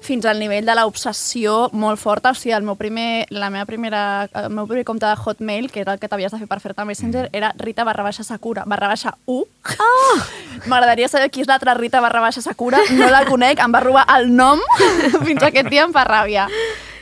[0.01, 2.31] fins al nivell de l'obsessió molt forta.
[2.31, 4.03] O sigui, el meu primer, la meva primera,
[4.43, 6.85] el meu primer compte de Hotmail, que era el que t'havies de fer per fer-te
[6.85, 9.41] Messenger, era Rita barra baixa Sakura, barra baixa U.
[9.41, 10.21] Oh!
[10.69, 14.05] M'agradaria saber qui és l'altra Rita barra baixa Sakura, no la conec, em va robar
[14.19, 14.61] el nom,
[15.25, 16.45] fins aquest dia em fa ràbia.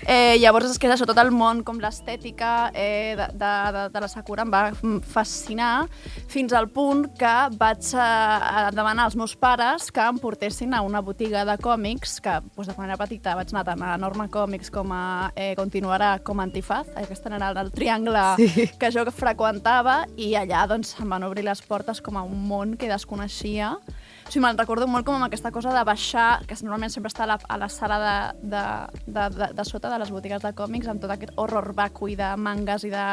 [0.09, 3.83] Eh, llavors és que és això, tot el món, com l'estètica eh, de, de, de,
[3.93, 5.83] de la Sakura em va mm, fascinar
[6.31, 8.07] fins al punt que vaig a,
[8.49, 12.71] a demanar als meus pares que em portessin a una botiga de còmics que doncs,
[12.71, 15.03] de manera petita vaig anar tant a Norma Còmics com a
[15.35, 18.65] eh, Continuarà com a Antifaz, aquesta era el triangle Sí.
[18.81, 22.73] que jo freqüentava i allà doncs, em van obrir les portes com a un món
[22.81, 23.75] que desconeixia
[24.29, 27.23] o sigui, me'n recordo molt com amb aquesta cosa de baixar, que normalment sempre està
[27.25, 28.61] a la, a la sala de, de,
[29.07, 32.29] de, de, de sota de les botigues de còmics, amb tot aquest horror vacui de
[32.37, 33.07] mangas i de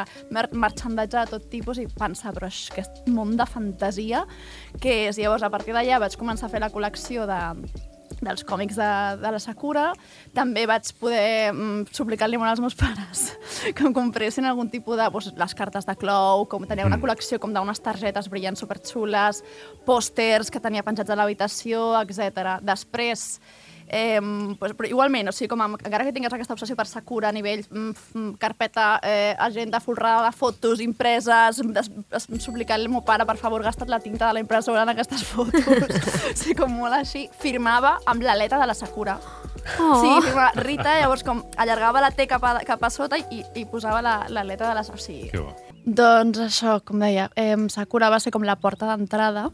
[0.53, 4.27] marxandatge de tot tipus, i pensar, però és aquest món de fantasia
[4.77, 5.17] que és.
[5.17, 7.41] Llavors, a partir d'allà vaig començar a fer la col·lecció de,
[8.21, 8.89] dels còmics de,
[9.21, 9.91] de la Sakura.
[10.35, 13.27] També vaig poder mm, suplicar-li molt als meus pares
[13.75, 15.09] que em compressin algun tipus de...
[15.17, 19.41] Doncs, les cartes de Clou, com tenia una col·lecció com d'unes targetes brillants superxules,
[19.87, 22.57] pòsters que tenia penjats a l'habitació, etc.
[22.65, 23.39] Després,
[23.89, 24.19] Eh,
[24.59, 27.31] pues, però igualment, o sigui, com a, encara que tingués aquesta obsessió per Sakura a
[27.31, 33.05] nivell mm, mm, carpeta, eh, agenda folrada de fotos impreses, des, des, suplicar-li al meu
[33.07, 35.63] pare, per favor, gasta't la tinta de la impressora en aquestes fotos.
[36.33, 37.29] o sigui, com molt així.
[37.39, 39.17] Firmava amb l'aleta de la Sakura.
[39.79, 40.01] Oh.
[40.01, 43.65] Sí, firmava Rita, llavors com allargava la T cap a, cap a sota i, i
[43.67, 44.83] posava la- l'aleta de la...
[44.87, 45.55] O sigui, Que bo.
[45.83, 49.47] doncs això, com deia, eh, Sakura va ser com la porta d'entrada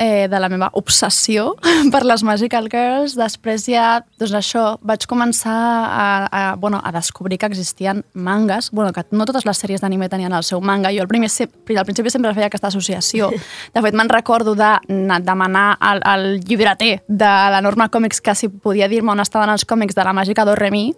[0.00, 1.52] eh, de la meva obsessió
[1.92, 3.14] per les Magical Girls.
[3.20, 8.94] Després ja, doncs això, vaig començar a, a, bueno, a descobrir que existien mangas, bueno,
[8.96, 10.90] que no totes les sèries d'anime tenien el seu manga.
[10.94, 13.28] Jo al, primer, al principi sempre feia aquesta associació.
[13.74, 18.34] De fet, me'n recordo de na- demanar al, al llibreter de la Norma Còmics que
[18.34, 20.94] si podia dir-me on estaven els còmics de la màgica Doremi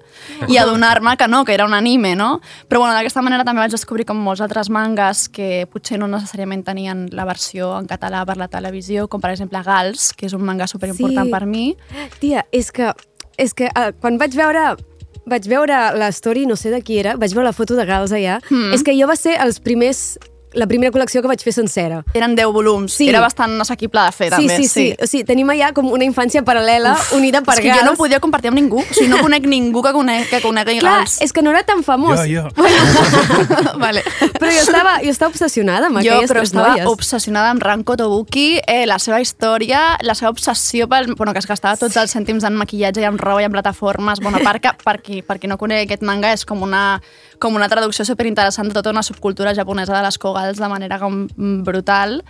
[0.48, 2.36] i adonar-me que no, que era un anime, no?
[2.68, 6.62] Però bueno, d'aquesta manera també vaig descobrir com molts altres mangas que potser no necessàriament
[6.66, 10.44] tenien la versió en català per la televisió, com per exemple Gals, que és un
[10.46, 11.32] manga superimportant Sí.
[11.32, 11.76] per mi.
[12.20, 12.92] Tia, és que,
[13.38, 14.76] és que uh, quan vaig veure
[15.24, 18.10] vaig veure la story, no sé de qui era, vaig veure la foto de Gals
[18.12, 18.72] allà, mm.
[18.74, 20.18] és que jo va ser els primers
[20.54, 22.02] la primera col·lecció que vaig fer sencera.
[22.14, 22.92] Eren 10 volums.
[22.92, 23.08] Sí.
[23.08, 24.56] Era bastant assequible de fer, Sí, també.
[24.56, 27.76] sí, sí, O sigui, tenim allà com una infància paral·lela unida per és que jo
[27.76, 27.90] gals.
[27.90, 28.80] no podia compartir amb ningú.
[28.80, 31.20] O sigui, no conec ningú que, conec, que conegui Clar, gals.
[31.20, 32.20] és que no era tan famós.
[32.28, 32.48] Jo, jo.
[33.78, 34.02] vale.
[34.38, 36.86] Però jo estava, jo estava obsessionada amb Jo, aquelles però tres estava noies.
[36.90, 41.46] obsessionada amb Ranko Tobuki, eh, la seva història, la seva obsessió pel, bueno, que es
[41.46, 44.20] gastava tots els cèntims en maquillatge i en roba i en plataformes.
[44.20, 47.00] Bueno, que, per qui, per qui no coneix aquest manga, és com una,
[47.42, 51.24] com una traducció superinteressant de tota una subcultura japonesa de les kogals de manera com
[51.66, 52.20] brutal.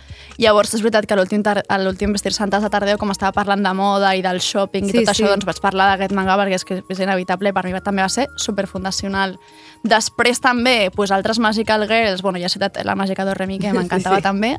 [0.41, 4.15] Llavors, és veritat que a l'últim Vestir Santes de Tardeu, com estava parlant de moda
[4.17, 5.21] i del shopping Sí, i tot sí.
[5.23, 8.09] això, doncs vaig parlar d'aquest manga perquè és que és inevitable per mi també va
[8.09, 9.37] ser superfundacional.
[9.83, 14.15] Després també, pues, altres Magical Girls, bueno, ja he citat la Màgica Doremi, que m'encantava
[14.17, 14.23] Sí, sí.
[14.23, 14.57] també.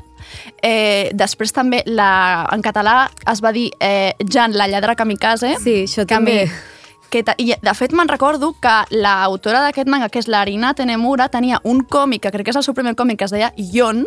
[0.61, 5.55] Eh, després també, la, en català es va dir eh, Jan, la lladra kamikaze.
[5.63, 6.45] Sí, això que a també.
[6.45, 6.51] mi-
[7.09, 11.29] Que ta- I, de fet, me'n recordo que l'autora d'aquest manga, que és l'Arina Tenemura,
[11.29, 14.05] tenia un còmic, que crec que és el seu primer còmic, que es deia Yon,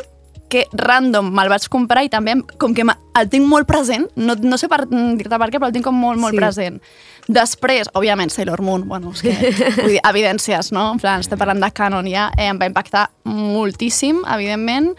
[0.49, 4.57] que random me'l vaig comprar i també com que el tinc molt present, no, no
[4.57, 6.38] sé per mm, dir-te per què, però el tinc com molt, molt Sí.
[6.40, 6.80] present.
[7.28, 9.34] Després, òbviament, Sailor Moon, bueno, és que,
[9.82, 10.86] vull dir, evidències, no?
[10.94, 14.94] En plan, estem parlant de canon ja, eh, em va impactar moltíssim, evidentment.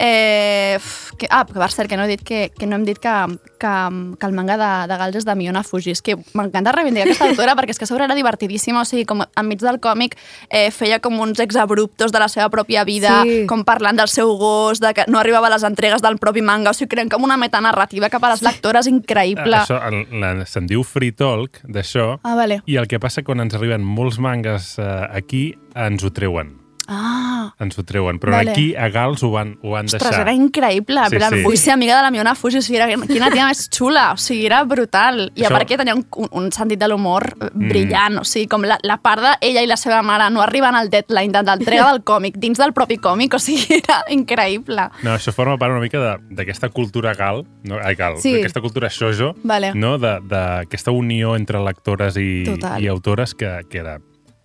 [0.00, 0.78] Eh,
[1.18, 3.10] que, ah, per cert, que no he dit que, que no hem dit que,
[3.58, 3.72] que,
[4.18, 5.90] que el manga de, de Gals és de Miona Fuji.
[5.90, 9.04] És que m'encanta reivindicar aquesta autora perquè és que a sobre era divertidíssima, o sigui,
[9.08, 10.14] com enmig del còmic
[10.50, 13.40] eh, feia com uns exabruptos de la seva pròpia vida, Sí.
[13.50, 16.70] com parlant del seu gos, de que no arribava a les entregues del propi manga,
[16.70, 19.64] o sigui, creen com una metanarrativa cap a les lectores increïble.
[19.64, 22.60] Això, el- la- se'n diu Free Talk, d'això, Ah, vale.
[22.66, 26.54] i el que passa quan ens arriben molts mangas eh, aquí, ens ho treuen.
[26.90, 28.18] Ah, Ens ho treuen.
[28.18, 28.50] Però Vale.
[28.50, 30.22] aquí a Gals ho van, ho van Ostres, deixar.
[30.22, 31.00] era increïble.
[31.10, 31.42] Sí, Sí.
[31.44, 34.16] Vull ser amiga de la Miona Fuji, o sigui, era, quina tia més xula, o
[34.16, 35.30] sigui, era brutal.
[35.34, 37.68] I a Això- part que tenia un, un, un sentit de l'humor Mm.
[37.68, 40.88] brillant, o sigui, com la, la part d'ella i la seva mare no arriben al
[40.88, 44.88] deadline de l'entrega del còmic, dins del propi còmic, o sigui, era increïble.
[45.02, 48.32] No, això forma part una mica de- d'aquesta cultura gal, no, ai, gal, Sí.
[48.32, 49.74] d'aquesta cultura shoujo, Vale.
[49.74, 49.98] no?
[49.98, 52.82] de- d'aquesta unió entre lectores i, Total.
[52.82, 53.98] i autores que, que era,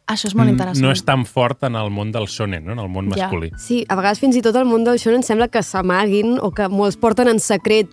[0.08, 0.84] Això és molt interessant.
[0.84, 2.74] no és tan fort en el món del shonen, no?
[2.74, 3.30] en el món Ja.
[3.30, 3.52] masculí.
[3.58, 6.68] Sí, a vegades fins i tot el món del shonen sembla que s'amaguin o que
[6.68, 7.88] molts porten en secret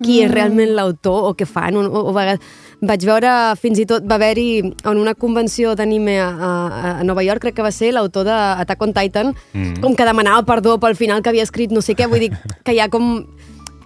[0.00, 0.24] qui Mm.
[0.26, 1.74] és realment l'autor o què fan.
[1.76, 2.40] O, o, o a vegades,
[2.80, 7.24] vaig veure, fins i tot va haver-hi en una convenció d'anime a, a, a Nova
[7.24, 9.80] York, crec que va ser l'autor d'Attack on Titan, Mm.
[9.82, 12.30] com que demanava perdó pel final que havia escrit no sé què, vull dir
[12.64, 13.26] que hi ha com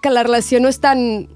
[0.02, 1.26] que la relació no és tan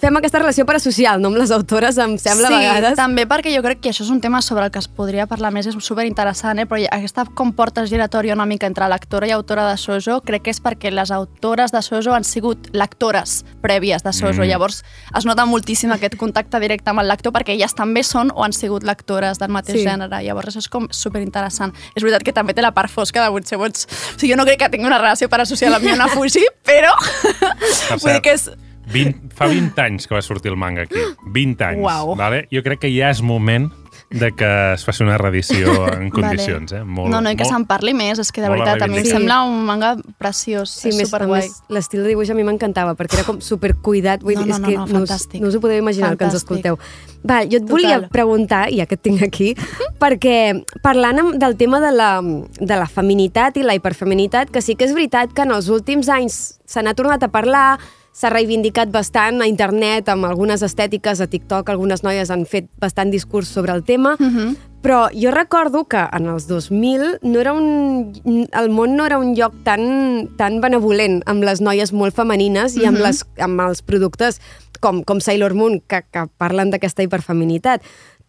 [0.00, 2.96] fem aquesta relació parasocial, no amb les autores, em sembla sí, a vegades.
[2.98, 5.52] també perquè jo crec que això és un tema sobre el que es podria parlar
[5.52, 6.66] més, és superinteressant, eh?
[6.66, 10.50] però aquesta com porta giratòria una mica entre lectora i autora de Sojo, crec que
[10.54, 14.48] és perquè les autores de Sojo han sigut lectores prèvies de Sojo, Mm.
[14.48, 14.82] llavors
[15.16, 18.52] es nota moltíssim aquest contacte directe amb el lector perquè elles també són o han
[18.52, 19.82] sigut lectores del mateix Sí.
[19.84, 19.88] sí.
[19.88, 21.72] gènere, llavors això és com superinteressant.
[21.94, 23.86] És veritat que també té la part fosca de potser pots...
[23.86, 27.98] O sigui, jo no crec que tingui una relació parasocial amb Miona Fuji, però Per
[28.02, 28.48] vull dir que és...
[28.92, 30.98] 20, fa 20 anys que va sortir el manga aquí.
[31.32, 31.80] 20 anys.
[31.84, 32.16] Uau.
[32.16, 32.46] Vale?
[32.52, 33.70] Jo crec que ja és moment
[34.12, 36.72] de que es faci una reedició en condicions.
[36.76, 36.82] Eh?
[36.84, 39.06] Molt, no, no, i que se'n parli més, és que de veritat a mi em
[39.08, 41.46] sembla un manga preciós, Sí, és superguai.
[41.72, 44.60] l'estil de dibuix a mi m'encantava, perquè era com supercuidat, vull No, dir, no, és
[44.60, 45.40] no, que no, us, fantàstic.
[45.40, 46.42] no us ho podeu imaginar el que ens Fantàstic.
[46.44, 46.78] escolteu.
[47.24, 47.70] Val, jo et Total.
[47.72, 49.54] volia preguntar, ja que et tinc aquí,
[50.02, 50.36] perquè
[50.82, 54.92] parlant del tema de la, de la feminitat i la hiperfeminitat, que sí que és
[54.92, 57.78] veritat que en els últims anys se n'ha tornat a parlar,
[58.12, 63.10] s'ha reivindicat bastant a internet amb algunes estètiques, a TikTok algunes noies han fet bastant
[63.10, 64.56] discurs sobre el tema, Mhm.
[64.82, 68.12] però jo recordo que en els 2000 no era un,
[68.52, 72.84] el món no era un lloc tan, tan benevolent amb les noies molt femenines i
[72.84, 73.02] amb, Mhm.
[73.02, 74.40] les, amb els productes
[74.80, 77.80] com, com Sailor Moon que, que parlen d'aquesta hiperfeminitat.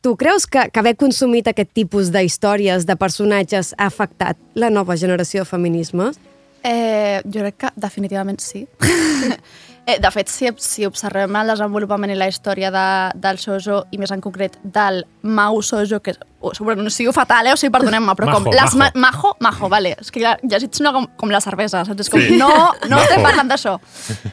[0.01, 4.95] Tu creus que, que haver consumit aquest tipus d'històries, de personatges, ha afectat la nova
[4.97, 6.19] generació de feminismes?
[6.63, 8.67] Eh, jo crec que definitivament sí.
[9.85, 12.85] eh, de fet, si, si observem el desenvolupament i la història de,
[13.19, 16.13] del Sojo, i més en concret del Mau Sojo, que
[16.43, 17.53] ho pronuncio fatal, eh?
[17.53, 18.43] o sigui, perdoneu-me, però com...
[18.43, 18.99] Majo, les majo.
[18.99, 19.93] Ma majo, majo, vale.
[20.01, 22.03] És que clar, llegit sona com, com la cervesa, saps?
[22.03, 22.35] És com, Sí.
[22.39, 22.49] no,
[22.89, 23.03] no Majo.
[23.05, 23.77] estem parlant d'això.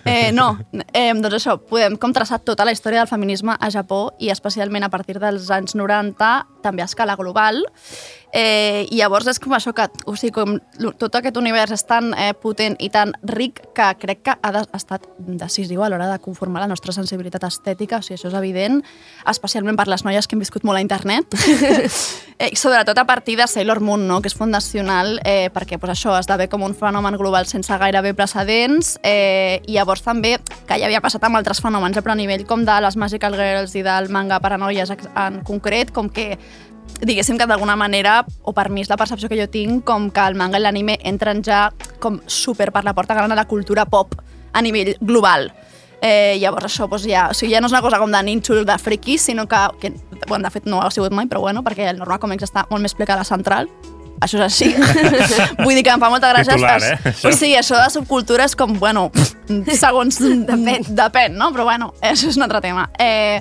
[0.05, 0.49] Eh, no,
[0.93, 4.87] eh, doncs això, podem com traçar tota la història del feminisme a Japó i especialment
[4.87, 6.31] a partir dels anys 90,
[6.63, 7.65] també a escala global.
[8.33, 10.59] Eh, I llavors és com això que, o sigui, com
[11.01, 14.63] tot aquest univers és tan eh, potent i tan ric que crec que ha, de,
[14.63, 18.37] ha estat decisiu a l'hora de conformar la nostra sensibilitat estètica, o sigui, això és
[18.39, 18.79] evident,
[19.31, 21.35] especialment per les noies que hem viscut molt a internet.
[22.39, 24.21] eh, sobretot a partir de Sailor Moon, no?
[24.23, 28.95] que és fundacional, eh, perquè pues, això esdevé com un fenomen global sense gairebé precedents,
[29.03, 30.37] eh, i llavors també,
[30.69, 33.35] que ja havia passat amb altres fenòmens, eh, però a nivell com de les Magical
[33.35, 36.39] Girls i del manga per a noies en concret, com que
[37.01, 40.27] diguéssim que d'alguna manera, o per mi és la percepció que jo tinc, com que
[40.27, 41.69] el manga i l'anime entren ja
[42.01, 44.15] com super per la porta gran a la cultura pop
[44.53, 45.51] a nivell global.
[46.01, 48.65] Eh, llavors això doncs, ja, o sigui, ja no és una cosa com de nínxol
[48.65, 49.93] de friquis, sinó que, que
[50.29, 52.83] bueno, de fet no ha sigut mai, però bueno, perquè el Norma Comics està molt
[52.83, 53.69] més ple que la central,
[54.21, 54.71] això és així.
[55.65, 56.57] Vull dir que em fa molta gràcia.
[56.57, 57.29] Titular, eh, això.
[57.29, 59.09] O sigui, això de subcultura és com, bueno,
[59.83, 60.21] segons...
[60.21, 60.91] depèn.
[60.97, 61.51] Depèn, no?
[61.57, 62.89] Però bueno, això és un altre tema.
[63.01, 63.41] Eh,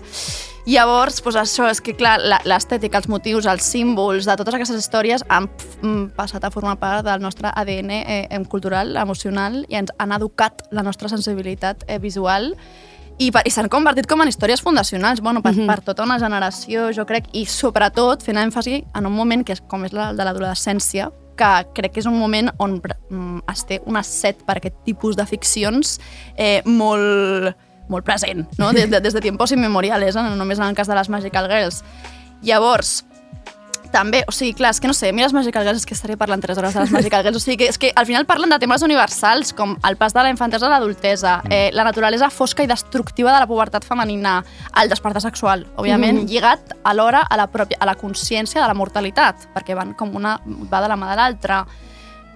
[0.73, 4.77] llavors, doncs això, és que clar, la- l'estètica, els motius, els símbols de totes aquestes
[4.83, 5.47] històries han
[5.81, 10.65] mm, passat a formar part del nostre ADN eh, cultural, emocional, i ens han educat
[10.71, 12.53] la nostra sensibilitat eh, visual
[13.19, 16.89] i, per- i s'han convertit com en històries fundacionals bueno, per, per tota una generació,
[16.95, 20.23] jo crec, i sobretot fent èmfasi en un moment que és com és el de
[20.27, 21.09] l'adolescència,
[21.39, 25.15] que crec que és un moment on mm, es té una set per aquest tipus
[25.15, 25.97] de ficcions
[26.35, 27.55] eh, molt,
[27.89, 28.71] molt present, no?
[28.73, 30.23] des, de, des de tiempos immemoriales, eh?
[30.23, 31.83] no només en el cas de les Magical Girls.
[32.41, 33.03] Llavors,
[33.91, 35.95] també, o sigui, clar, és que no sé, a mi les Magical Girls és que
[35.97, 38.27] estaré parlant 3 hores de les Magical Girls, o sigui, que és que al final
[38.29, 42.29] parlen de temes universals, com el pas de la infantesa a l'adultesa, eh, la naturalesa
[42.29, 44.43] fosca i destructiva de la pubertat femenina,
[44.79, 46.27] el despertar sexual, òbviament, Mhm.
[46.29, 50.39] lligat alhora a la, pròpia, a la consciència de la mortalitat, perquè van com una
[50.45, 51.65] va de la mà de l'altra.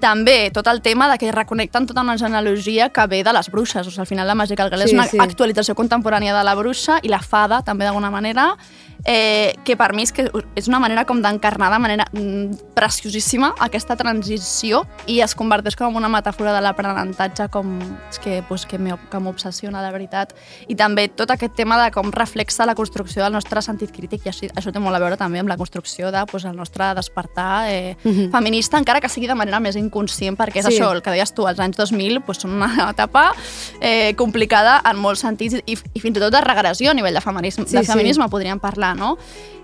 [0.03, 3.87] També tot el tema de que reconnecten tota una genealogia que ve de les bruixes.
[3.87, 4.35] O sigui, al final la
[4.67, 5.17] Girl és Sí, una sí.
[5.17, 8.57] actualització contemporània de la bruixa i la fada, també d'alguna manera,
[9.05, 13.53] eh, que per mi és, que és una manera com d'encarnar de manera mm, preciosíssima
[13.59, 17.73] aquesta transició i es converteix com en una metàfora de l'aprenentatge com
[18.09, 20.33] és que, pues, que m'o- que m'obsessiona, de veritat.
[20.67, 24.29] I també tot aquest tema de com reflexa la construcció del nostre sentit crític i
[24.29, 27.67] així, això té molt a veure també amb la construcció de, pues, el nostre despertar
[27.69, 27.95] eh,
[28.31, 30.77] feminista, encara que sigui de manera més inconscient, perquè és Sí.
[30.79, 33.33] això, el que deies tu, els anys 2000 pues, són una etapa
[33.81, 37.21] eh, complicada en molts sentits i, i fins i tot de regressió a nivell de
[37.21, 37.91] feminisme, Sí, de sí.
[37.91, 39.17] feminisme podríem parlar, no?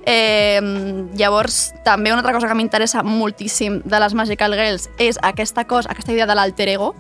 [0.09, 0.61] Eh,
[1.19, 5.91] llavors, també una altra cosa que m'interessa moltíssim de les Magical Girls és aquesta cosa,
[5.91, 6.95] aquesta idea de l'alter ego,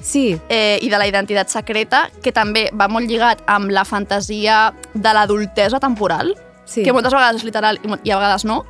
[0.00, 4.70] Sí, eh, i de la identitat secreta, que també va molt lligat amb la fantasia
[4.94, 6.32] de l'adultesa temporal,
[6.64, 6.82] sí.
[6.82, 8.62] que moltes vegades és literal i, a vegades no.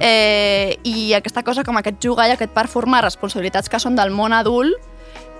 [0.00, 4.32] eh, I aquesta cosa com aquest jugar i aquest performar responsabilitats que són del món
[4.36, 4.80] adult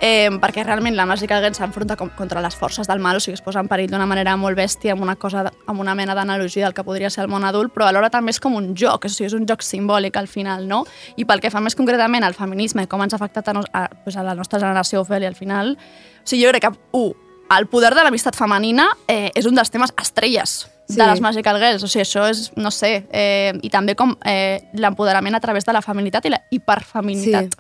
[0.02, 3.44] eh, perquè realment la Magical Girl s'enfronta contra les forces del mal, o sigui, es
[3.44, 6.74] posa en perill d'una manera molt bèstia, amb una, cosa, amb una mena d'analogia del
[6.74, 9.30] que podria ser el món adult, però alhora també és com un joc, o sigui,
[9.30, 10.82] és un joc simbòlic al final, no?
[11.16, 13.86] I pel que fa més concretament al feminisme, com ens ha afectat a, nos, a,
[14.02, 17.14] pues a la nostra generació, Ofèlia, al final, o sigui, jo crec que, un,
[17.52, 20.98] el poder de l'amistat femenina eh, és un dels temes estrelles Sí.
[20.98, 24.58] de les Magical Girls, o sigui, això és, no sé, eh, i també com eh,
[24.74, 27.54] l'empoderament a través de la feminitat i la hiperfeminitat.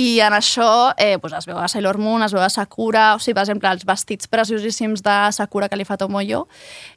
[0.00, 3.20] I en això eh, pues es veu a Sailor Moon, es veu a Sakura, o
[3.20, 6.46] sigui, per exemple, els vestits preciosíssims de Sakura que li fa Tomoyo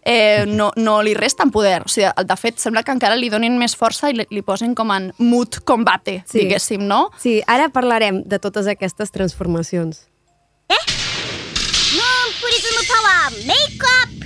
[0.01, 0.55] eh, mm-hmm.
[0.55, 1.81] no, no li resten poder.
[1.83, 4.75] O sigui, de fet, sembla que encara li donin més força i li, li posin
[4.77, 6.43] com en mood combate, eh, sí.
[6.45, 7.07] diguéssim, no?
[7.19, 10.05] Sí, ara parlarem de totes aquestes transformacions.
[10.71, 10.83] Eh?
[11.97, 14.22] Moon Prism Power Make-up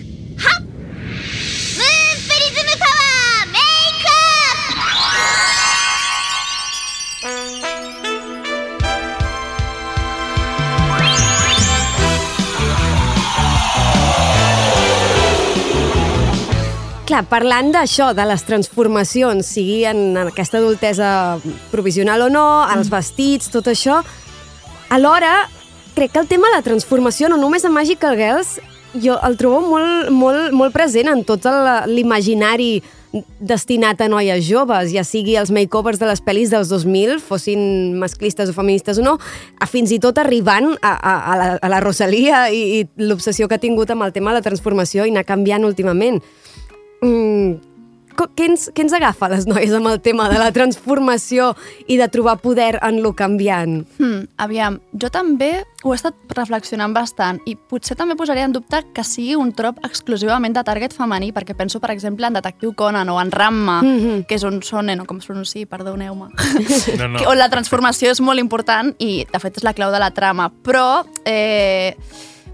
[17.17, 21.07] Clar, parlant d'això, de les transformacions, sigui en aquesta adultesa
[21.71, 24.03] provisional o no, els vestits, tot això,
[24.93, 25.31] alhora,
[25.95, 28.59] crec que el tema de la transformació, no només a Magical Girls,
[29.01, 31.47] jo el trobo molt, molt, molt present en tot
[31.89, 32.83] l'imaginari
[33.41, 38.51] destinat a noies joves, ja sigui els makeovers de les pel·lis dels 2000, fossin masclistes
[38.51, 39.15] o feministes o no,
[39.57, 43.49] a fins i tot arribant a, a, a, la, a la Rosalia i, i l'obsessió
[43.49, 46.21] que ha tingut amb el tema de la transformació i anar canviant últimament.
[47.01, 47.59] Mm,
[48.33, 51.51] què, ens, què ens agafa les noies amb el tema de la transformació
[51.85, 53.83] i de trobar poder en lo canviant?
[53.99, 55.51] Hmm, aviam, jo també
[55.83, 59.77] ho he estat reflexionant bastant i potser també posaria en dubte que sigui un trop
[59.85, 64.23] exclusivament de target femení, perquè penso, per exemple, en Detectiu Conan o en Ramma, Mhm.
[64.25, 66.29] que és un sonen, o com es pronunciï, perdoneu-me,
[66.97, 67.17] No, no.
[67.19, 70.09] que- on la transformació és molt important i, de fet, és la clau de la
[70.09, 70.49] trama.
[70.63, 71.95] Però eh,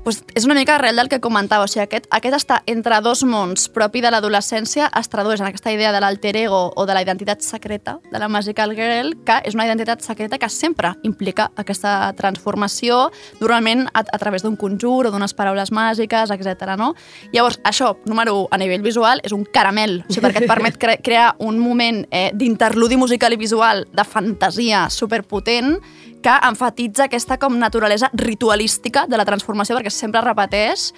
[0.03, 1.65] pues, és una mica arrel del que comentava.
[1.65, 5.71] O sigui, aquest, aquest està entre dos mons propi de l'adolescència es tradueix en aquesta
[5.73, 9.55] idea de l'alter ego o de la identitat secreta de la Magical Girl, que és
[9.55, 15.13] una identitat secreta que sempre implica aquesta transformació, normalment a, a través d'un conjur o
[15.13, 16.75] d'unes paraules màgiques, etc.
[16.77, 16.93] No?
[17.33, 20.79] Llavors, això, número 1, a nivell visual, és un caramel, o sigui, perquè et permet
[20.79, 25.77] cre crear un moment eh, d'interludi musical i visual de fantasia superpotent
[26.23, 30.91] que enfatitza aquesta com naturalesa ritualística de la transformació, perquè sempre repeteix,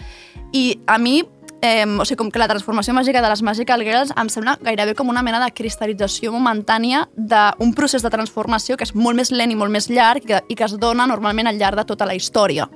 [0.54, 1.24] i a mi
[1.66, 4.96] eh, o sigui, com que la transformació màgica de les Magical Girls em sembla gairebé
[4.96, 9.52] com una mena de cristal·lització momentània d'un procés de transformació que és molt més lent
[9.52, 12.08] i molt més llarg i que, i que es dona normalment al llarg de tota
[12.08, 12.70] la història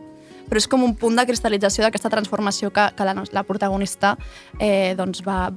[0.50, 4.16] però és com un punt de cristal·lització d'aquesta transformació que, que la, la protagonista
[4.60, 5.52] eh, doncs va,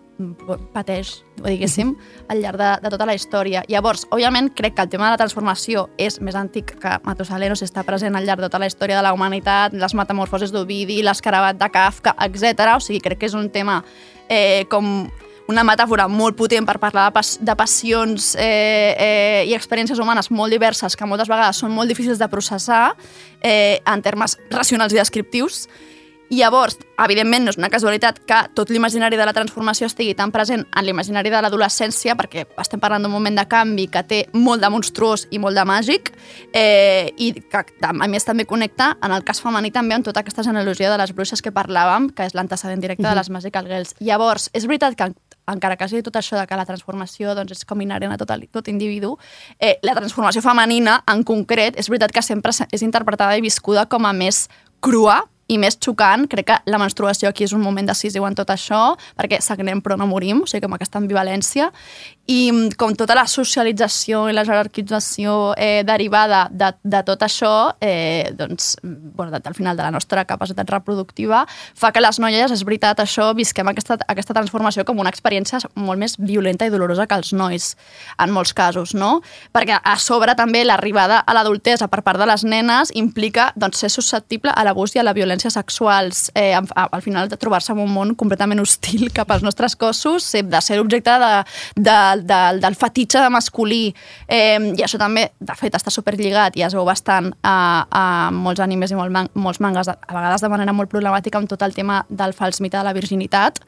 [0.75, 1.95] pateix, diguéssim,
[2.31, 3.65] al llarg de, de tota la història.
[3.73, 7.85] Llavors, òbviament, crec que el tema de la transformació és més antic que sigui, està
[7.89, 11.71] present al llarg de tota la història de la humanitat, les metamorfosis d'Ovidi, l'escarabat de
[11.73, 12.77] Kafka, etc.
[12.77, 13.81] O sigui, crec que és un tema
[14.29, 15.09] eh, com
[15.51, 20.31] una metàfora molt potent per parlar de, pas de passions eh, eh, i experiències humanes
[20.31, 22.93] molt diverses que moltes vegades són molt difícils de processar
[23.41, 25.67] eh, en termes racionals i descriptius.
[26.33, 30.31] I llavors, evidentment, no és una casualitat que tot l'imaginari de la transformació estigui tan
[30.33, 34.65] present en l'imaginari de l'adolescència, perquè estem parlant d'un moment de canvi que té molt
[34.65, 36.09] de monstruós i molt de màgic,
[36.57, 40.47] eh, i que a més també connecta, en el cas femení també, amb tota aquesta
[40.47, 43.93] genealogia de les bruixes que parlàvem, que és l'antecedent directe de les Magical Girls.
[44.01, 45.13] Llavors, és veritat que
[45.51, 48.31] encara que sigui tot això de que la transformació doncs, és com inherent a tot,
[48.35, 49.17] el, tot individu,
[49.59, 54.07] eh, la transformació femenina, en concret, és veritat que sempre és interpretada i viscuda com
[54.07, 54.47] a més
[54.83, 55.23] crua,
[55.53, 58.95] i més xocant, crec que la menstruació aquí és un moment decisiu en tot això,
[59.19, 61.69] perquè sagnem però no morim, o sigui, com aquesta ambivalència,
[62.27, 67.73] i mm, com tota la socialització i la jerarquització eh, derivada de, de tot això,
[67.83, 71.43] eh, doncs, bueno, al final de la nostra capacitat reproductiva,
[71.75, 75.99] fa que les noies, és veritat, això, visquem aquesta, aquesta transformació com una experiència molt
[75.99, 77.73] més violenta i dolorosa que els nois,
[78.23, 79.21] en molts casos, no?
[79.53, 83.91] Perquè a sobre també l'arribada a l'adultesa per part de les nenes implica doncs, ser
[83.91, 87.91] susceptible a l'abús i a la violència sexuals, eh, al final de trobar-se en un
[87.91, 91.35] món completament hostil cap als nostres cossos, de ser objecte de,
[91.83, 93.95] de del, del fetitxe de masculí,
[94.29, 97.57] eh, i això també, de fet, està superlligat i es veu bastant a,
[97.89, 98.05] a
[98.37, 101.63] molts animes i molt man, molts mangas, a vegades de manera molt problemàtica amb tot
[101.65, 103.63] el tema del fals mite de la virginitat,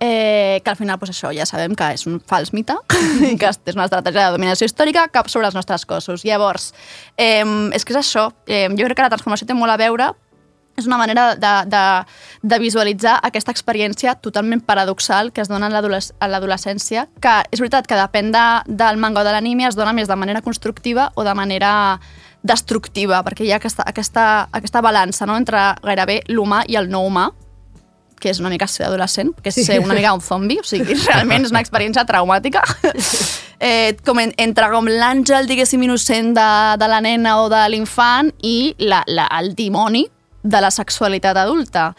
[0.00, 2.76] eh, que al final pues això ja sabem que és un fals mite
[3.24, 6.24] i que és una estratègia de dominació històrica cap sobre els nostres cossos.
[6.26, 6.72] Llavors,
[7.16, 8.30] eh, és que és això.
[8.46, 10.12] Eh, jo crec que la transformació té molt a veure
[10.76, 11.84] és una manera de, de,
[12.42, 17.98] de visualitzar aquesta experiència totalment paradoxal que es dona a l'adolescència, que és veritat que
[17.98, 21.34] depèn de, del manga o de l'anime, es dona més de manera constructiva o de
[21.34, 21.72] manera
[22.46, 25.36] destructiva, perquè hi ha aquesta, aquesta, aquesta balança no?
[25.40, 27.30] entre gairebé l'humà i el no humà,
[28.20, 30.96] que és una mica ser adolescent, que és ser una mica un zombi, o sigui,
[31.08, 32.62] realment és una experiència traumàtica.
[33.60, 36.50] eh, com en, entre com l'àngel, diguéssim, innocent de,
[36.80, 40.06] de la nena o de l'infant i la, la, el dimoni,
[40.46, 41.92] de la sexualitat adulta.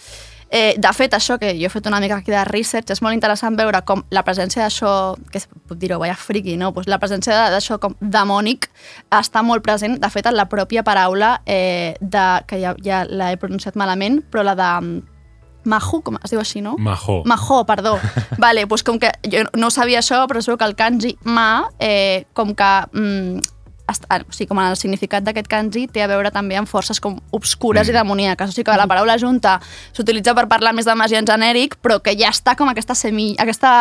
[0.49, 3.17] Eh, de fet, això que jo he fet una mica aquí de research, és molt
[3.17, 4.91] interessant veure com la presència d'això,
[5.31, 6.71] que puc dir-ho, vaya friki, no?
[6.73, 8.69] Pues la presència d'això com demònic
[9.11, 13.35] està molt present, de fet, en la pròpia paraula, eh, de, que ja, ja l'he
[13.41, 14.71] pronunciat malament, però la de
[15.67, 16.77] Mahu, com es diu així, no?
[16.79, 17.19] Maho.
[17.27, 17.97] Maho, perdó.
[18.43, 21.67] vale, doncs com que jo no sabia això, però es veu que el kanji ma,
[21.83, 23.56] eh, com que mm,
[23.87, 27.87] o sigui, com el significat d'aquest kanji té a veure també amb forces com obscures
[27.87, 27.91] mm.
[27.91, 28.51] i demoníaques.
[28.51, 29.57] O sigui que la paraula junta
[29.95, 33.37] s'utilitza per parlar més de màgia en genèric, però que ja està com aquesta, semilla,
[33.45, 33.71] aquesta,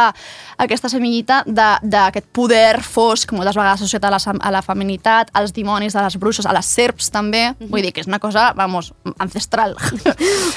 [0.63, 5.97] aquesta semillita d'aquest poder fosc, moltes vegades associat a la, a la feminitat, als dimonis,
[5.99, 7.51] a les bruixes, a les serps també.
[7.51, 7.71] Mm -hmm.
[7.75, 9.77] Vull dir que és una cosa, vamos, ancestral.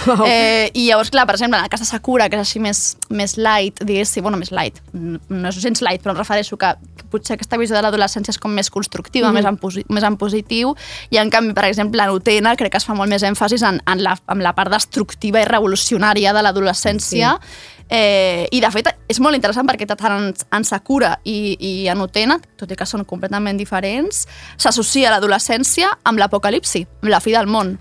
[0.06, 0.26] Wow.
[0.26, 2.98] eh, I llavors, clar, per exemple, en el cas de Sakura, que és així més,
[3.10, 7.06] més light, diguéssim, bueno, més light, no és gens light, però em refereixo que, que
[7.12, 10.04] potser aquesta visió de l'adolescència és com més constructiva, mm -hmm més, en posi més
[10.04, 10.76] en positiu,
[11.10, 13.82] i en canvi, per exemple, en Utena crec que es fa molt més èmfasis en,
[13.86, 17.76] en, la, en la part destructiva i revolucionària de l'adolescència, sí.
[17.92, 22.02] Eh, I, de fet, és molt interessant perquè tant en, en Sakura i, i en
[22.02, 27.48] Utena, tot i que són completament diferents, s'associa l'adolescència amb l'apocalipsi, amb la fi del
[27.48, 27.80] món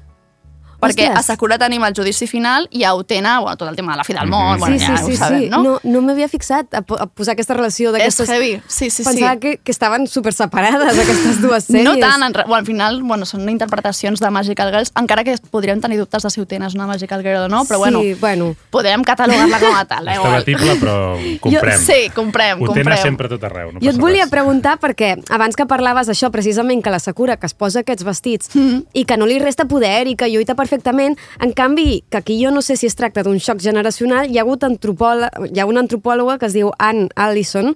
[0.81, 1.19] perquè Ostres.
[1.19, 4.05] a Sakura tenim el judici final i a Utena, bueno, tot el tema de la
[4.05, 4.59] fi del món, mm -hmm.
[4.59, 5.49] bueno, sí, ja sí, sí, ho sabem, sí.
[5.51, 5.63] no?
[5.63, 8.29] No, no m'havia fixat a, a posar aquesta relació d'aquestes...
[8.29, 9.41] És heavy, sí, sí, Pensava sí.
[9.41, 11.85] que, que estaven super separades, aquestes dues sèries.
[11.85, 15.81] No tant, en, bueno, al final, bueno, són interpretacions de Magical Girls, encara que podríem
[15.81, 18.55] tenir dubtes de si Utena és una Magical Girl o no, però bueno, sí, bueno.
[18.71, 20.09] podem catalogar-la com a tal.
[20.09, 20.97] Eh, és debatible, però
[21.45, 21.79] comprem.
[21.79, 22.87] Jo, sí, comprem, comprem.
[22.87, 24.31] Utena sempre a tot arreu, no Jo et volia res.
[24.31, 28.55] preguntar perquè abans que parlaves això, precisament, que la Sakura, que es posa aquests vestits
[28.55, 28.85] mm -hmm.
[28.93, 32.51] i que no li resta poder i que lluita perfectament, en canvi, que aquí jo
[32.51, 36.39] no sé si es tracta d'un xoc generacional, hi ha hagut hi ha una antropòloga
[36.39, 37.75] que es diu Anne Allison,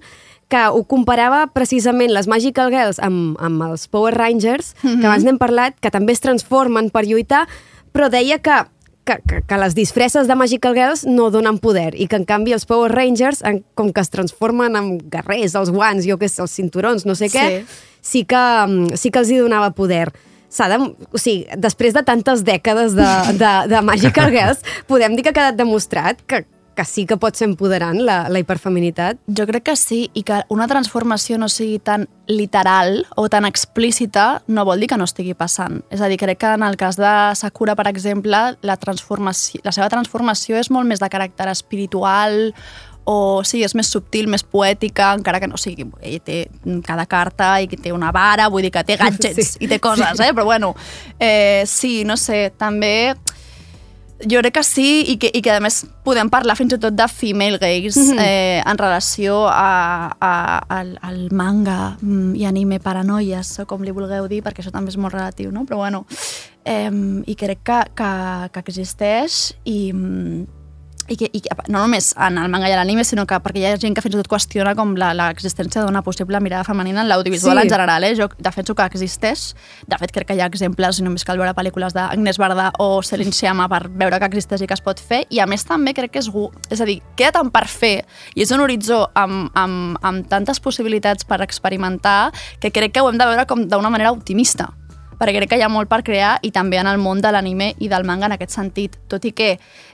[0.49, 4.99] que ho comparava precisament les Magical Girls amb, amb els Power Rangers, mm -hmm.
[5.01, 7.47] que abans n'hem parlat, que també es transformen per lluitar,
[7.93, 8.65] però deia que
[9.05, 12.53] que, que, que les disfresses de Magical Girls no donen poder i que en canvi
[12.53, 16.41] els Power Rangers, en, com que es transformen en guerrers, els guants, jo què sé,
[16.41, 17.65] els cinturons, no sé què, sí,
[18.01, 20.13] sí que, sí que els hi donava poder
[20.53, 20.79] s'ha de...
[21.11, 25.39] O sigui, després de tantes dècades de, de, de Magical Girls, podem dir que ha
[25.39, 26.43] quedat demostrat que,
[26.77, 29.21] que sí que pot ser empoderant la, la hiperfeminitat.
[29.37, 34.43] Jo crec que sí, i que una transformació no sigui tan literal o tan explícita
[34.47, 35.81] no vol dir que no estigui passant.
[35.93, 39.75] És a dir, crec que en el cas de Sakura, per exemple, la, transformació, la
[39.75, 42.53] seva transformació és molt més de caràcter espiritual
[43.05, 45.85] o sí, és més subtil, més poètica, encara que no sigui...
[46.01, 46.47] Ell té
[46.87, 49.65] cada carta i que té una vara, vull dir que té gadgets Sí.
[49.65, 50.31] i té coses, eh?
[50.33, 50.73] Però bueno,
[51.19, 53.15] eh, sí, no sé, també
[54.23, 56.95] jo crec que sí i que, i que a més podem parlar fins i tot
[56.95, 58.19] de female gays Mhm.
[58.23, 60.31] eh, en relació a, a,
[60.79, 64.93] al, al manga mm, i anime paranoies o com li vulgueu dir perquè això també
[64.93, 65.65] és molt relatiu, no?
[65.67, 66.05] Però bueno,
[66.63, 66.87] eh,
[67.27, 68.11] i crec que, que,
[68.53, 70.45] que existeix i, mm,
[71.09, 73.65] i que, i que no només en el manga i l'anime, sinó que perquè hi
[73.67, 77.57] ha gent que fins i tot qüestiona com l'existència d'una possible mirada femenina en l'audiovisual
[77.59, 77.63] Sí.
[77.63, 78.03] en general.
[78.03, 78.15] Eh?
[78.15, 79.53] Jo defenso que existeix.
[79.87, 83.31] De fet, crec que hi ha exemples, només cal veure pel·lícules d'Agnès Varda o Celine
[83.33, 85.25] Sciamma per veure que existeix i que es pot fer.
[85.29, 86.29] I a més també crec que és...
[86.69, 90.59] És a dir, queda tant per fer i és un horitzó amb, amb, amb tantes
[90.59, 94.71] possibilitats per experimentar que crec que ho hem de veure com d'una manera optimista
[95.23, 97.71] perquè crec que hi ha molt per crear i també en el món de l'anime
[97.79, 99.53] i del manga en aquest sentit, tot i que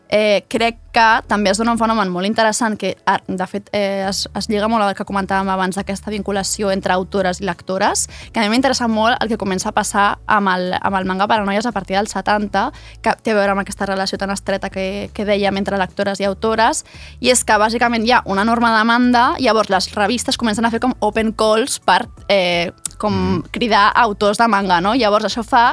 [0.09, 4.07] eh, crec que també es dona un fenomen molt interessant que, ah, de fet, eh,
[4.09, 8.41] es, es lliga molt al que comentàvem abans d'aquesta vinculació entre autores i lectores, que
[8.41, 11.69] a mi m'interessa molt el que comença a passar amb el, amb el manga Paranoies
[11.69, 12.65] a partir dels 70,
[13.05, 16.27] que té a veure amb aquesta relació tan estreta que, que dèiem entre lectores i
[16.27, 16.83] autores,
[17.21, 20.81] i és que bàsicament hi ha una enorme demanda, llavors les revistes comencen a fer
[20.81, 24.93] com open calls per eh, com cridar autors de manga, no?
[24.99, 25.63] Llavors això fa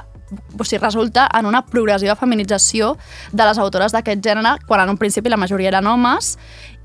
[0.61, 2.97] o sigui, resulta en una progressiva feminització
[3.33, 6.37] de les autores d'aquest gènere, quan en un principi la majoria eren homes,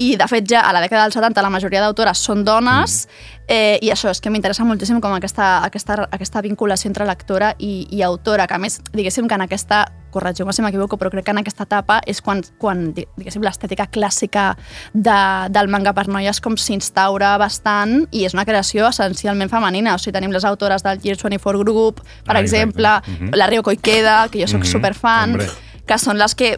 [0.02, 3.08] i de fet ja a la dècada dels 70 la majoria d'autores són dones,
[3.48, 7.86] eh, i això és que m'interessa moltíssim com aquesta, aquesta, aquesta vinculació entre lectora i,
[7.92, 11.32] i autora, que a més, diguéssim que en aquesta corregiu-me si m'equivoco, però crec que
[11.32, 14.58] en aquesta etapa és quan, quan di- diguéssim, l'estètica clàssica
[14.94, 15.20] de,
[15.54, 19.94] del manga per noies com s'instaura bastant i és una creació essencialment femenina.
[19.96, 23.12] O sigui, tenim les autores del Year 24 Group, per Ah, exemple, exacte.
[23.12, 23.32] Mhm.
[23.38, 25.48] la Ryoko Ikeda, que jo sóc Mhm, superfan, hombre.
[25.92, 26.54] Que són les que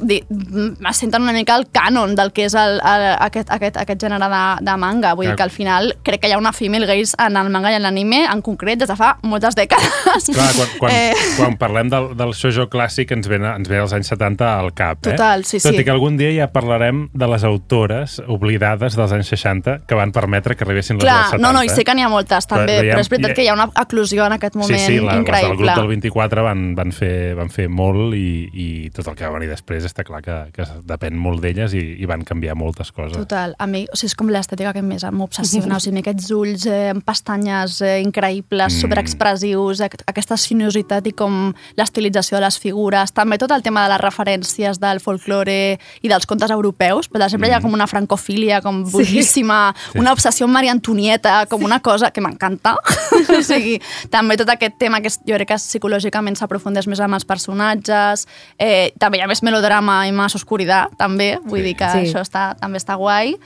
[0.83, 4.41] m'assenten una mica el cànon del que és el, el, aquest, aquest, aquest gènere de,
[4.65, 5.13] de manga.
[5.17, 5.33] Vull Clar.
[5.33, 7.77] dir que al final crec que hi ha una female gaze en el manga i
[7.79, 10.29] en l'anime, en concret, des de fa moltes dècades.
[10.33, 11.11] Clar, quan, quan, Eh.
[11.11, 11.27] eh...
[11.37, 14.99] quan parlem del, del shoujo clàssic ens ve, ens ve als anys 70 al cap.
[15.07, 15.13] Eh?
[15.15, 15.81] Total, sí, Tot sí.
[15.81, 20.11] i que algun dia ja parlarem de les autores oblidades dels anys 60 que van
[20.15, 21.43] permetre que arribessin les Clar, dels 70.
[21.47, 23.49] no, no, i sé que n'hi ha moltes també, Però però, és veritat que hi
[23.49, 25.57] ha una eclosió en aquest moment sí, sí, la, les del increïble.
[25.63, 29.37] grup del 24 van, van, fer, van fer molt i, i tot el que va
[29.37, 33.15] venir després està clar que, que depèn molt d'elles i, i van canviar moltes coses.
[33.17, 36.65] Total, a mi, o sigui, és com l'estètica que més m'obsessiona, o sigui, aquests ulls
[36.67, 38.79] eh, amb pestanyes eh, increïbles, Mm.
[38.83, 44.01] superexpressius, aquesta sinuositat i com l'estilització de les figures, també tot el tema de les
[44.01, 48.83] referències del folklore i dels contes europeus, però sempre hi ha com una francofília com
[48.91, 49.99] boníssima, Sí.
[49.99, 52.75] una obsessió amb Maria Antonieta, com una cosa que m'encanta.
[53.37, 57.25] o sigui, també tot aquest tema que jo crec que psicològicament s'aprofundeix més amb els
[57.25, 61.63] personatges, eh, també hi ha més melodrama i més oscuritat, també, vull Sí.
[61.63, 61.97] dir que Sí.
[62.07, 63.37] això està, també està guai.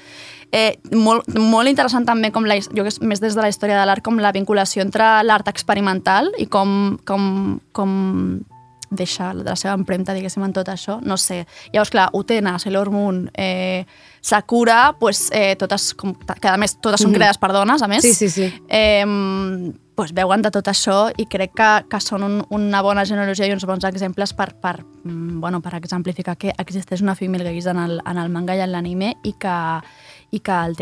[0.51, 3.79] Eh, molt, molt interessant també, com la, jo que és més des de la història
[3.79, 8.41] de l'art, com la vinculació entre l'art experimental i com, com, com
[8.89, 11.01] deixa la seva empremta, diguéssim, en tot això.
[11.03, 11.45] No sé.
[11.73, 13.85] Llavors, clar, Utena, Sailor Moon, eh,
[14.27, 17.15] Sakura, pues, eh, totes, com, que a més totes són Mhm.
[17.15, 18.01] creades per dones, a més.
[18.03, 18.53] Sí, sí, sí.
[18.67, 19.05] Eh,
[19.95, 23.53] pues veuen de tot això i crec que, que són un, una bona genealogia i
[23.55, 27.79] uns bons exemples per, per, mm, bueno, per exemplificar que existeix una female gaze en
[27.79, 29.55] el, en el manga i en l'anime i que,
[30.29, 30.75] i que el,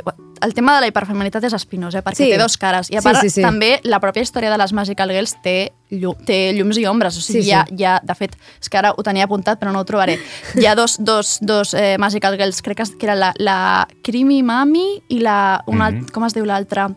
[0.46, 2.04] el tema de la hiperfeminitat és espinós, eh?
[2.06, 2.30] perquè Sí.
[2.32, 2.90] té dos cares.
[2.92, 3.42] I a Sí, part, sí, sí.
[3.44, 7.18] també la pròpia història de les Magical Girls té, llu té llums i ombres.
[7.18, 7.50] O sigui, Sí, sí.
[7.50, 9.86] Hi, ha, hi ha, de fet, és que ara ho tenia apuntat però no ho
[9.86, 10.20] trobaré.
[10.56, 15.02] Hi ha dos, dos, dos eh, Magical Girls, crec que, era la, la Creamy Mami
[15.10, 15.62] i la...
[15.68, 16.08] Una, Mhm.
[16.14, 16.90] Com es diu l'altra?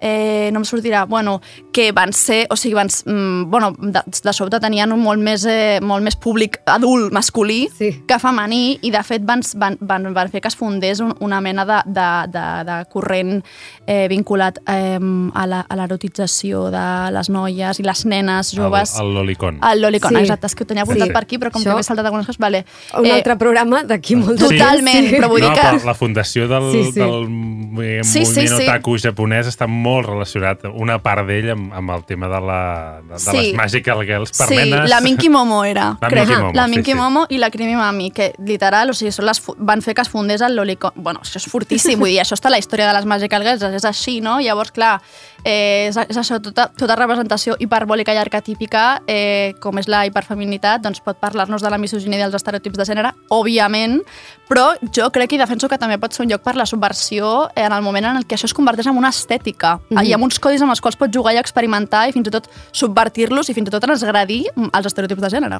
[0.00, 1.40] Eh, no em sortirà, bueno,
[1.72, 5.44] que van ser, o sigui, van, mm, bueno, de, de sobte tenien un molt més,
[5.46, 8.02] eh, molt més públic adult masculí Sí.
[8.06, 11.40] que femení i de fet van, van, van, van fer que es fundés un, una
[11.40, 13.42] mena de, de, de, de corrent
[13.86, 14.98] eh, vinculat eh,
[15.34, 18.94] a la- a l'erotització de les noies i les nenes joves.
[19.00, 19.58] El, el lolicon.
[19.62, 20.22] El lolicon, Sí.
[20.22, 21.12] exacte, és que ho tenia apuntat Sí.
[21.12, 22.64] per aquí, però com Això- que m'he saltat algunes coses, vale.
[22.96, 24.58] Un Eh, altre programa d'aquí molt de Sí.
[24.58, 25.86] Totalment, però vull no, dir que...
[25.86, 27.00] la fundació del, Sí, sí.
[27.00, 28.62] del moviment Sí, sí, sí.
[28.64, 32.60] otaku japonès està molt relacionat, una part d'ell, amb, amb el tema de, la,
[33.02, 33.36] de, de Sí.
[33.36, 34.88] les Magical Girls per sí, nenes.
[34.90, 36.26] la Minky Momo era, La crec.
[36.28, 36.96] Minky Momo, la sí, Minky sí.
[36.98, 40.08] Momo i la Creamy Mami, que literal, o sigui, són les, van fer que es
[40.12, 40.92] fundés el Lolicon.
[40.96, 43.84] Bueno, això és fortíssim, vull dir, això està la història de les Magical Girls, és
[43.88, 44.38] així, no?
[44.40, 45.00] Llavors, clar,
[45.44, 50.82] eh, és, és això, tota, tota representació hiperbòlica i arquetípica, eh, com és la hiperfeminitat,
[50.82, 54.00] doncs pot parlar-nos de la misoginia i dels estereotips de gènere, òbviament,
[54.48, 57.72] Però jo crec i defenso que també pot ser un lloc per la subversió en
[57.72, 59.76] el moment en el que això es converteix en una estètica.
[59.76, 60.06] Mm -hmm.
[60.06, 62.48] Hi ha uns codis amb els quals pots jugar i experimentar i fins i tot
[62.72, 65.58] subvertir-los i fins i tot transgredir els estereotips de gènere.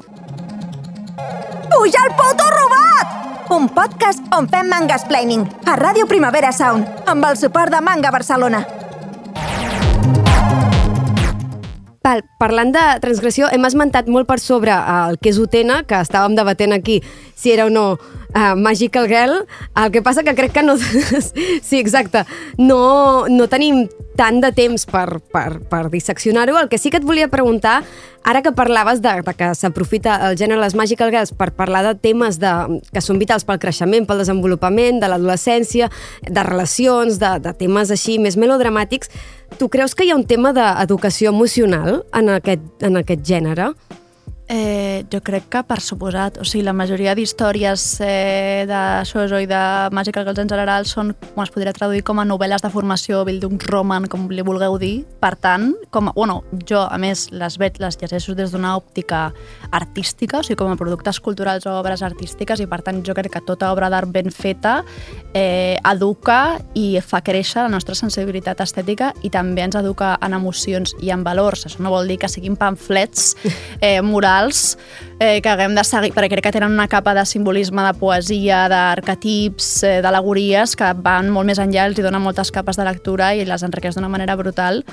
[1.69, 3.07] Puja el puto robot!
[3.49, 8.65] Un podcast on fem mangasplaining a Ràdio Primavera Sound amb el suport de Manga Barcelona.
[11.99, 16.37] Val, parlant de transgressió, hem esmentat molt per sobre el que és Utena, que estàvem
[16.37, 17.01] debatent aquí
[17.35, 19.41] si era o no uh, Magical Girl.
[19.75, 20.77] El que passa que crec que no...
[20.79, 22.23] sí, exacte.
[22.57, 23.87] No, no tenim
[24.19, 26.55] tant de temps per, per, per disseccionar-ho.
[26.59, 27.81] El que sí que et volia preguntar,
[28.23, 31.93] ara que parlaves de, de que s'aprofita el gènere les Magical Girls per parlar de
[31.99, 32.51] temes de,
[32.91, 35.91] que són vitals pel creixement, pel desenvolupament, de l'adolescència,
[36.23, 39.11] de relacions, de, de temes així més melodramàtics,
[39.57, 43.71] tu creus que hi ha un tema d'educació emocional en aquest, en aquest gènere?
[44.51, 49.45] Eh, jo crec que per suposat, o sigui, la majoria d'històries eh, de Shoujo i
[49.45, 49.59] de
[49.93, 54.07] Magical Girls en general són, com es podria traduir com a novel·les de formació, bildungsroman,
[54.09, 55.03] com li vulgueu dir.
[55.21, 59.27] Per tant, com, a- bueno, jo, a més, les veig, les llegeixo des d'una òptica
[59.69, 63.35] artística, o sigui, com a productes culturals o obres artístiques, i per tant jo crec
[63.37, 64.79] que tota obra d'art ben feta
[65.35, 70.97] eh, educa i fa créixer la nostra sensibilitat estètica i també ens educa en emocions
[71.05, 71.67] i en valors.
[71.69, 73.35] Això no vol dir que siguin pamflets
[73.85, 74.38] eh, morals
[75.19, 78.63] eh, que haguem de seguir, perquè crec que tenen una capa de simbolisme, de poesia,
[78.71, 83.45] d'arquetips, eh, d'alegories que van molt més enllà, els donen moltes capes de lectura i
[83.45, 84.83] les enriqueix d'una manera brutal,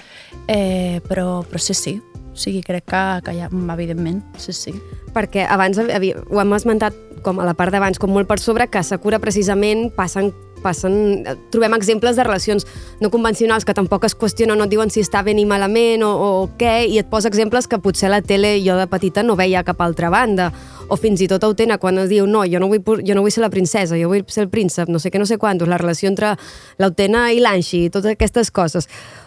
[0.49, 1.97] eh, però, però sí, sí,
[2.37, 4.75] o sigui, crec que, que hi ha, evidentment, sí, sí.
[5.15, 8.69] perquè abans havia, ho hem esmentat com a la part d'abans, com molt per sobre,
[8.71, 10.31] que a Sakura precisament passen
[10.67, 12.67] passen, eh, trobem exemples de relacions
[13.01, 16.11] no convencionals que tampoc es qüestionen, no et diuen si està bé ni malament o,
[16.11, 19.65] o què, i et posa exemples que potser la tele jo de petita no veia
[19.67, 20.51] cap altra banda.
[20.89, 23.25] O fins i tot a Utena, quan es diu no, jo no vull, jo no
[23.25, 25.69] vull ser la princesa, jo vull ser el príncep, no sé què, no sé quantos,
[25.69, 26.37] la relació entre
[26.79, 28.87] l'Utena i l'Anxi, i totes aquestes coses.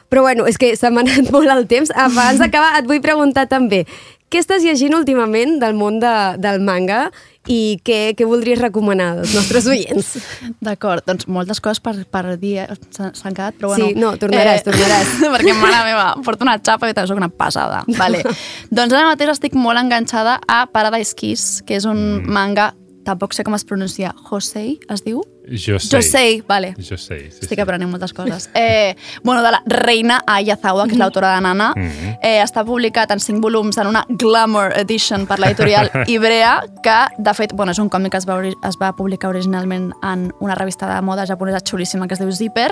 [0.10, 1.92] Però bueno, és que se m'ha anat molt el temps.
[1.94, 3.84] Abans d'acabar, et vull preguntar també,
[4.30, 7.08] què estàs llegint últimament del món de, del manga
[7.50, 10.12] i què, què voldries recomanar als nostres oients?
[10.66, 13.88] D'acord, doncs moltes coses per, per dir, eh, s'han quedat, però bueno...
[13.90, 15.16] Sí, no, tornaràs, tornaràs.
[15.36, 17.82] perquè, mare meva, porto una xapa i també soc una passada.
[18.02, 18.22] Vale.
[18.70, 22.72] doncs ara mateix estic molt enganxada a Paradise Kiss, que és un manga,
[23.10, 25.24] tampoc sé com es pronuncia, Josei, es diu?
[25.50, 25.98] Jo sé.
[25.98, 26.74] Josei, vale.
[26.78, 27.62] Jo sé, sí, Estic sí.
[27.62, 28.50] aprenent moltes coses.
[28.60, 32.18] Eh, bueno, de la reina Ayazawa, que és l'autora de Nana, Mhm.
[32.22, 37.34] eh, està publicat en cinc volums en una Glamour Edition per l'editorial Ibrea, que, de
[37.34, 40.94] fet, bueno, és un còmic que es va, es va publicar originalment en una revista
[40.94, 42.72] de moda japonesa xulíssima que es diu Zipper,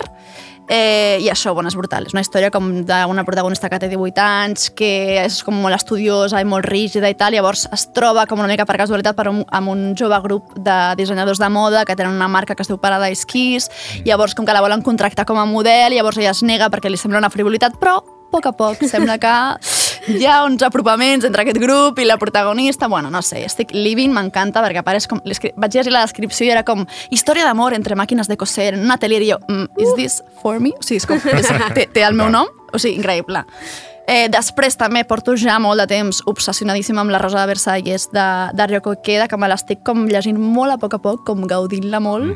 [0.70, 2.06] eh, i això, bueno, és brutal.
[2.08, 6.42] És una història com d'una protagonista que té 18 anys, que és com molt estudiosa
[6.42, 9.44] i molt rígida i tal, llavors es troba com una mica per casualitat per un,
[9.48, 12.82] amb un jove grup de dissenyadors de moda que tenen una marca que es diu
[12.84, 13.72] Paradise Kiss,
[14.06, 17.00] llavors com que la volen contractar com a model, llavors ella es nega perquè li
[17.00, 19.34] sembla una frivolitat, però a poc a poc sembla que
[20.12, 24.12] hi ha uns apropaments entre aquest grup i la protagonista, bueno, no sé, estic living,
[24.16, 25.22] m'encanta perquè apareix com...
[25.24, 28.92] Vaig llegir la descripció i era com història d'amor entre màquines de coser en un
[28.92, 30.76] atelier i jo, mm, is this for me?
[30.76, 32.52] O sigui, és com, és, té, té el meu nom?
[32.74, 33.46] O sigui, increïble.
[34.08, 38.28] Eh, després també porto ja molt de temps obsessionadíssima amb la Rosa de Versalles de,
[38.56, 42.00] de Ryoko Ikeda, que me l'estic com llegint molt a poc a poc, com gaudint-la
[42.00, 42.32] molt.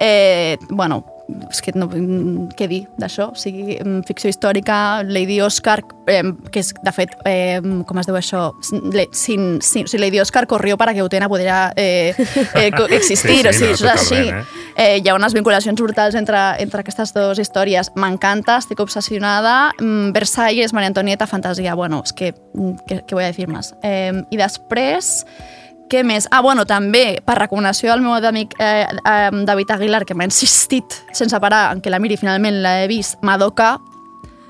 [0.00, 1.04] eh, bueno,
[1.50, 3.30] és que no, mm, què dir d'això?
[3.32, 8.06] O sigui, mm, ficció històrica, Lady Oscar, eh, que és, de fet, eh, com es
[8.06, 8.52] diu això?
[8.92, 12.14] Le, sin, sin, o sigui, Lady Oscar corrió para que Utena pudiera eh,
[12.54, 14.16] eh, existir, Sí, sí, o sigui, no, això és així.
[14.16, 14.46] totalment,
[14.80, 17.90] Eh, hi ha unes vinculacions brutals entre, entre aquestes dues històries.
[18.00, 19.72] M'encanta, estic obsessionada.
[19.78, 21.74] Mm, Versalles, Maria Antonieta, fantasia.
[21.74, 22.32] Bueno, és que,
[22.88, 23.74] què, què vull dir més?
[23.82, 25.26] Eh, I després,
[25.90, 26.28] què més?
[26.30, 31.00] Ah, bueno, també, per recomanació del meu amic eh, eh, David Aguilar, que m'ha insistit
[31.12, 33.74] sense parar en que la miri, finalment l'he vist, Madoka,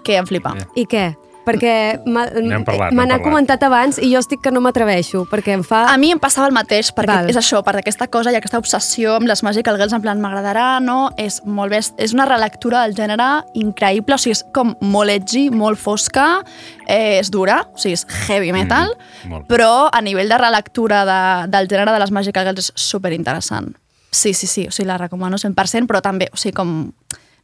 [0.05, 0.55] que em flipa.
[0.77, 1.09] I què?
[1.47, 1.75] Perquè
[2.05, 5.87] parlat, me n'ha comentat abans i jo estic que no m'atreveixo, perquè em fa...
[5.91, 7.31] A mi em passava el mateix, perquè Val.
[7.33, 10.67] és això, per aquesta cosa i aquesta obsessió amb les Magical Girls, en plan, m'agradarà,
[10.85, 11.11] no?
[11.21, 13.29] És molt bé, és una relectura del gènere
[13.59, 16.45] increïble, o sigui, és com molt edgy, molt fosca,
[16.87, 21.21] eh, és dura, o sigui, és heavy metal, Mm, però a nivell de relectura de,
[21.53, 23.75] del gènere de les Magical Girls és superinteressant.
[24.11, 26.93] Sí, sí, sí, o sigui, la recomano 100%, però també, o sigui, com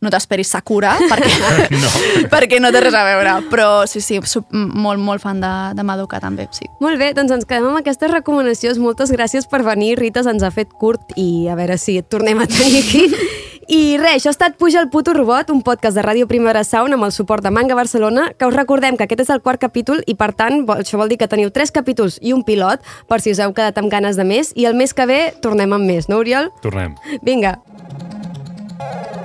[0.04, 1.30] no t'esperis Sakura, perquè
[1.82, 1.92] no.
[2.32, 5.86] perquè no té res a veure, però sí, sí, sub, molt, molt fan de, de
[5.86, 6.68] Madoka també, sí.
[6.84, 8.80] Molt bé, doncs ens quedem amb aquestes recomanacions.
[8.82, 12.44] Moltes gràcies per venir, Rita, se'ns ha fet curt i a veure si et tornem
[12.44, 13.08] a tenir aquí.
[13.66, 16.94] I res, això ha estat Puja el puto robot, un podcast de Ràdio Primera Sound
[16.94, 20.04] amb el suport de Manga Barcelona, que us recordem que aquest és el quart capítol
[20.06, 23.34] i, per tant, això vol dir que teniu tres capítols i un pilot, per si
[23.34, 26.06] us heu quedat amb ganes de més, i el mes que ve tornem amb més,
[26.06, 26.52] no, Oriol?
[26.62, 26.94] Tornem.
[27.26, 27.56] Vinga.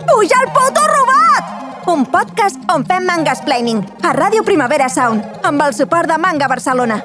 [0.08, 1.88] Puja el puto robat!
[1.88, 6.48] Un podcast on fem manga explaining a Ràdio Primavera Sound amb el suport de Manga
[6.48, 7.02] Barcelona.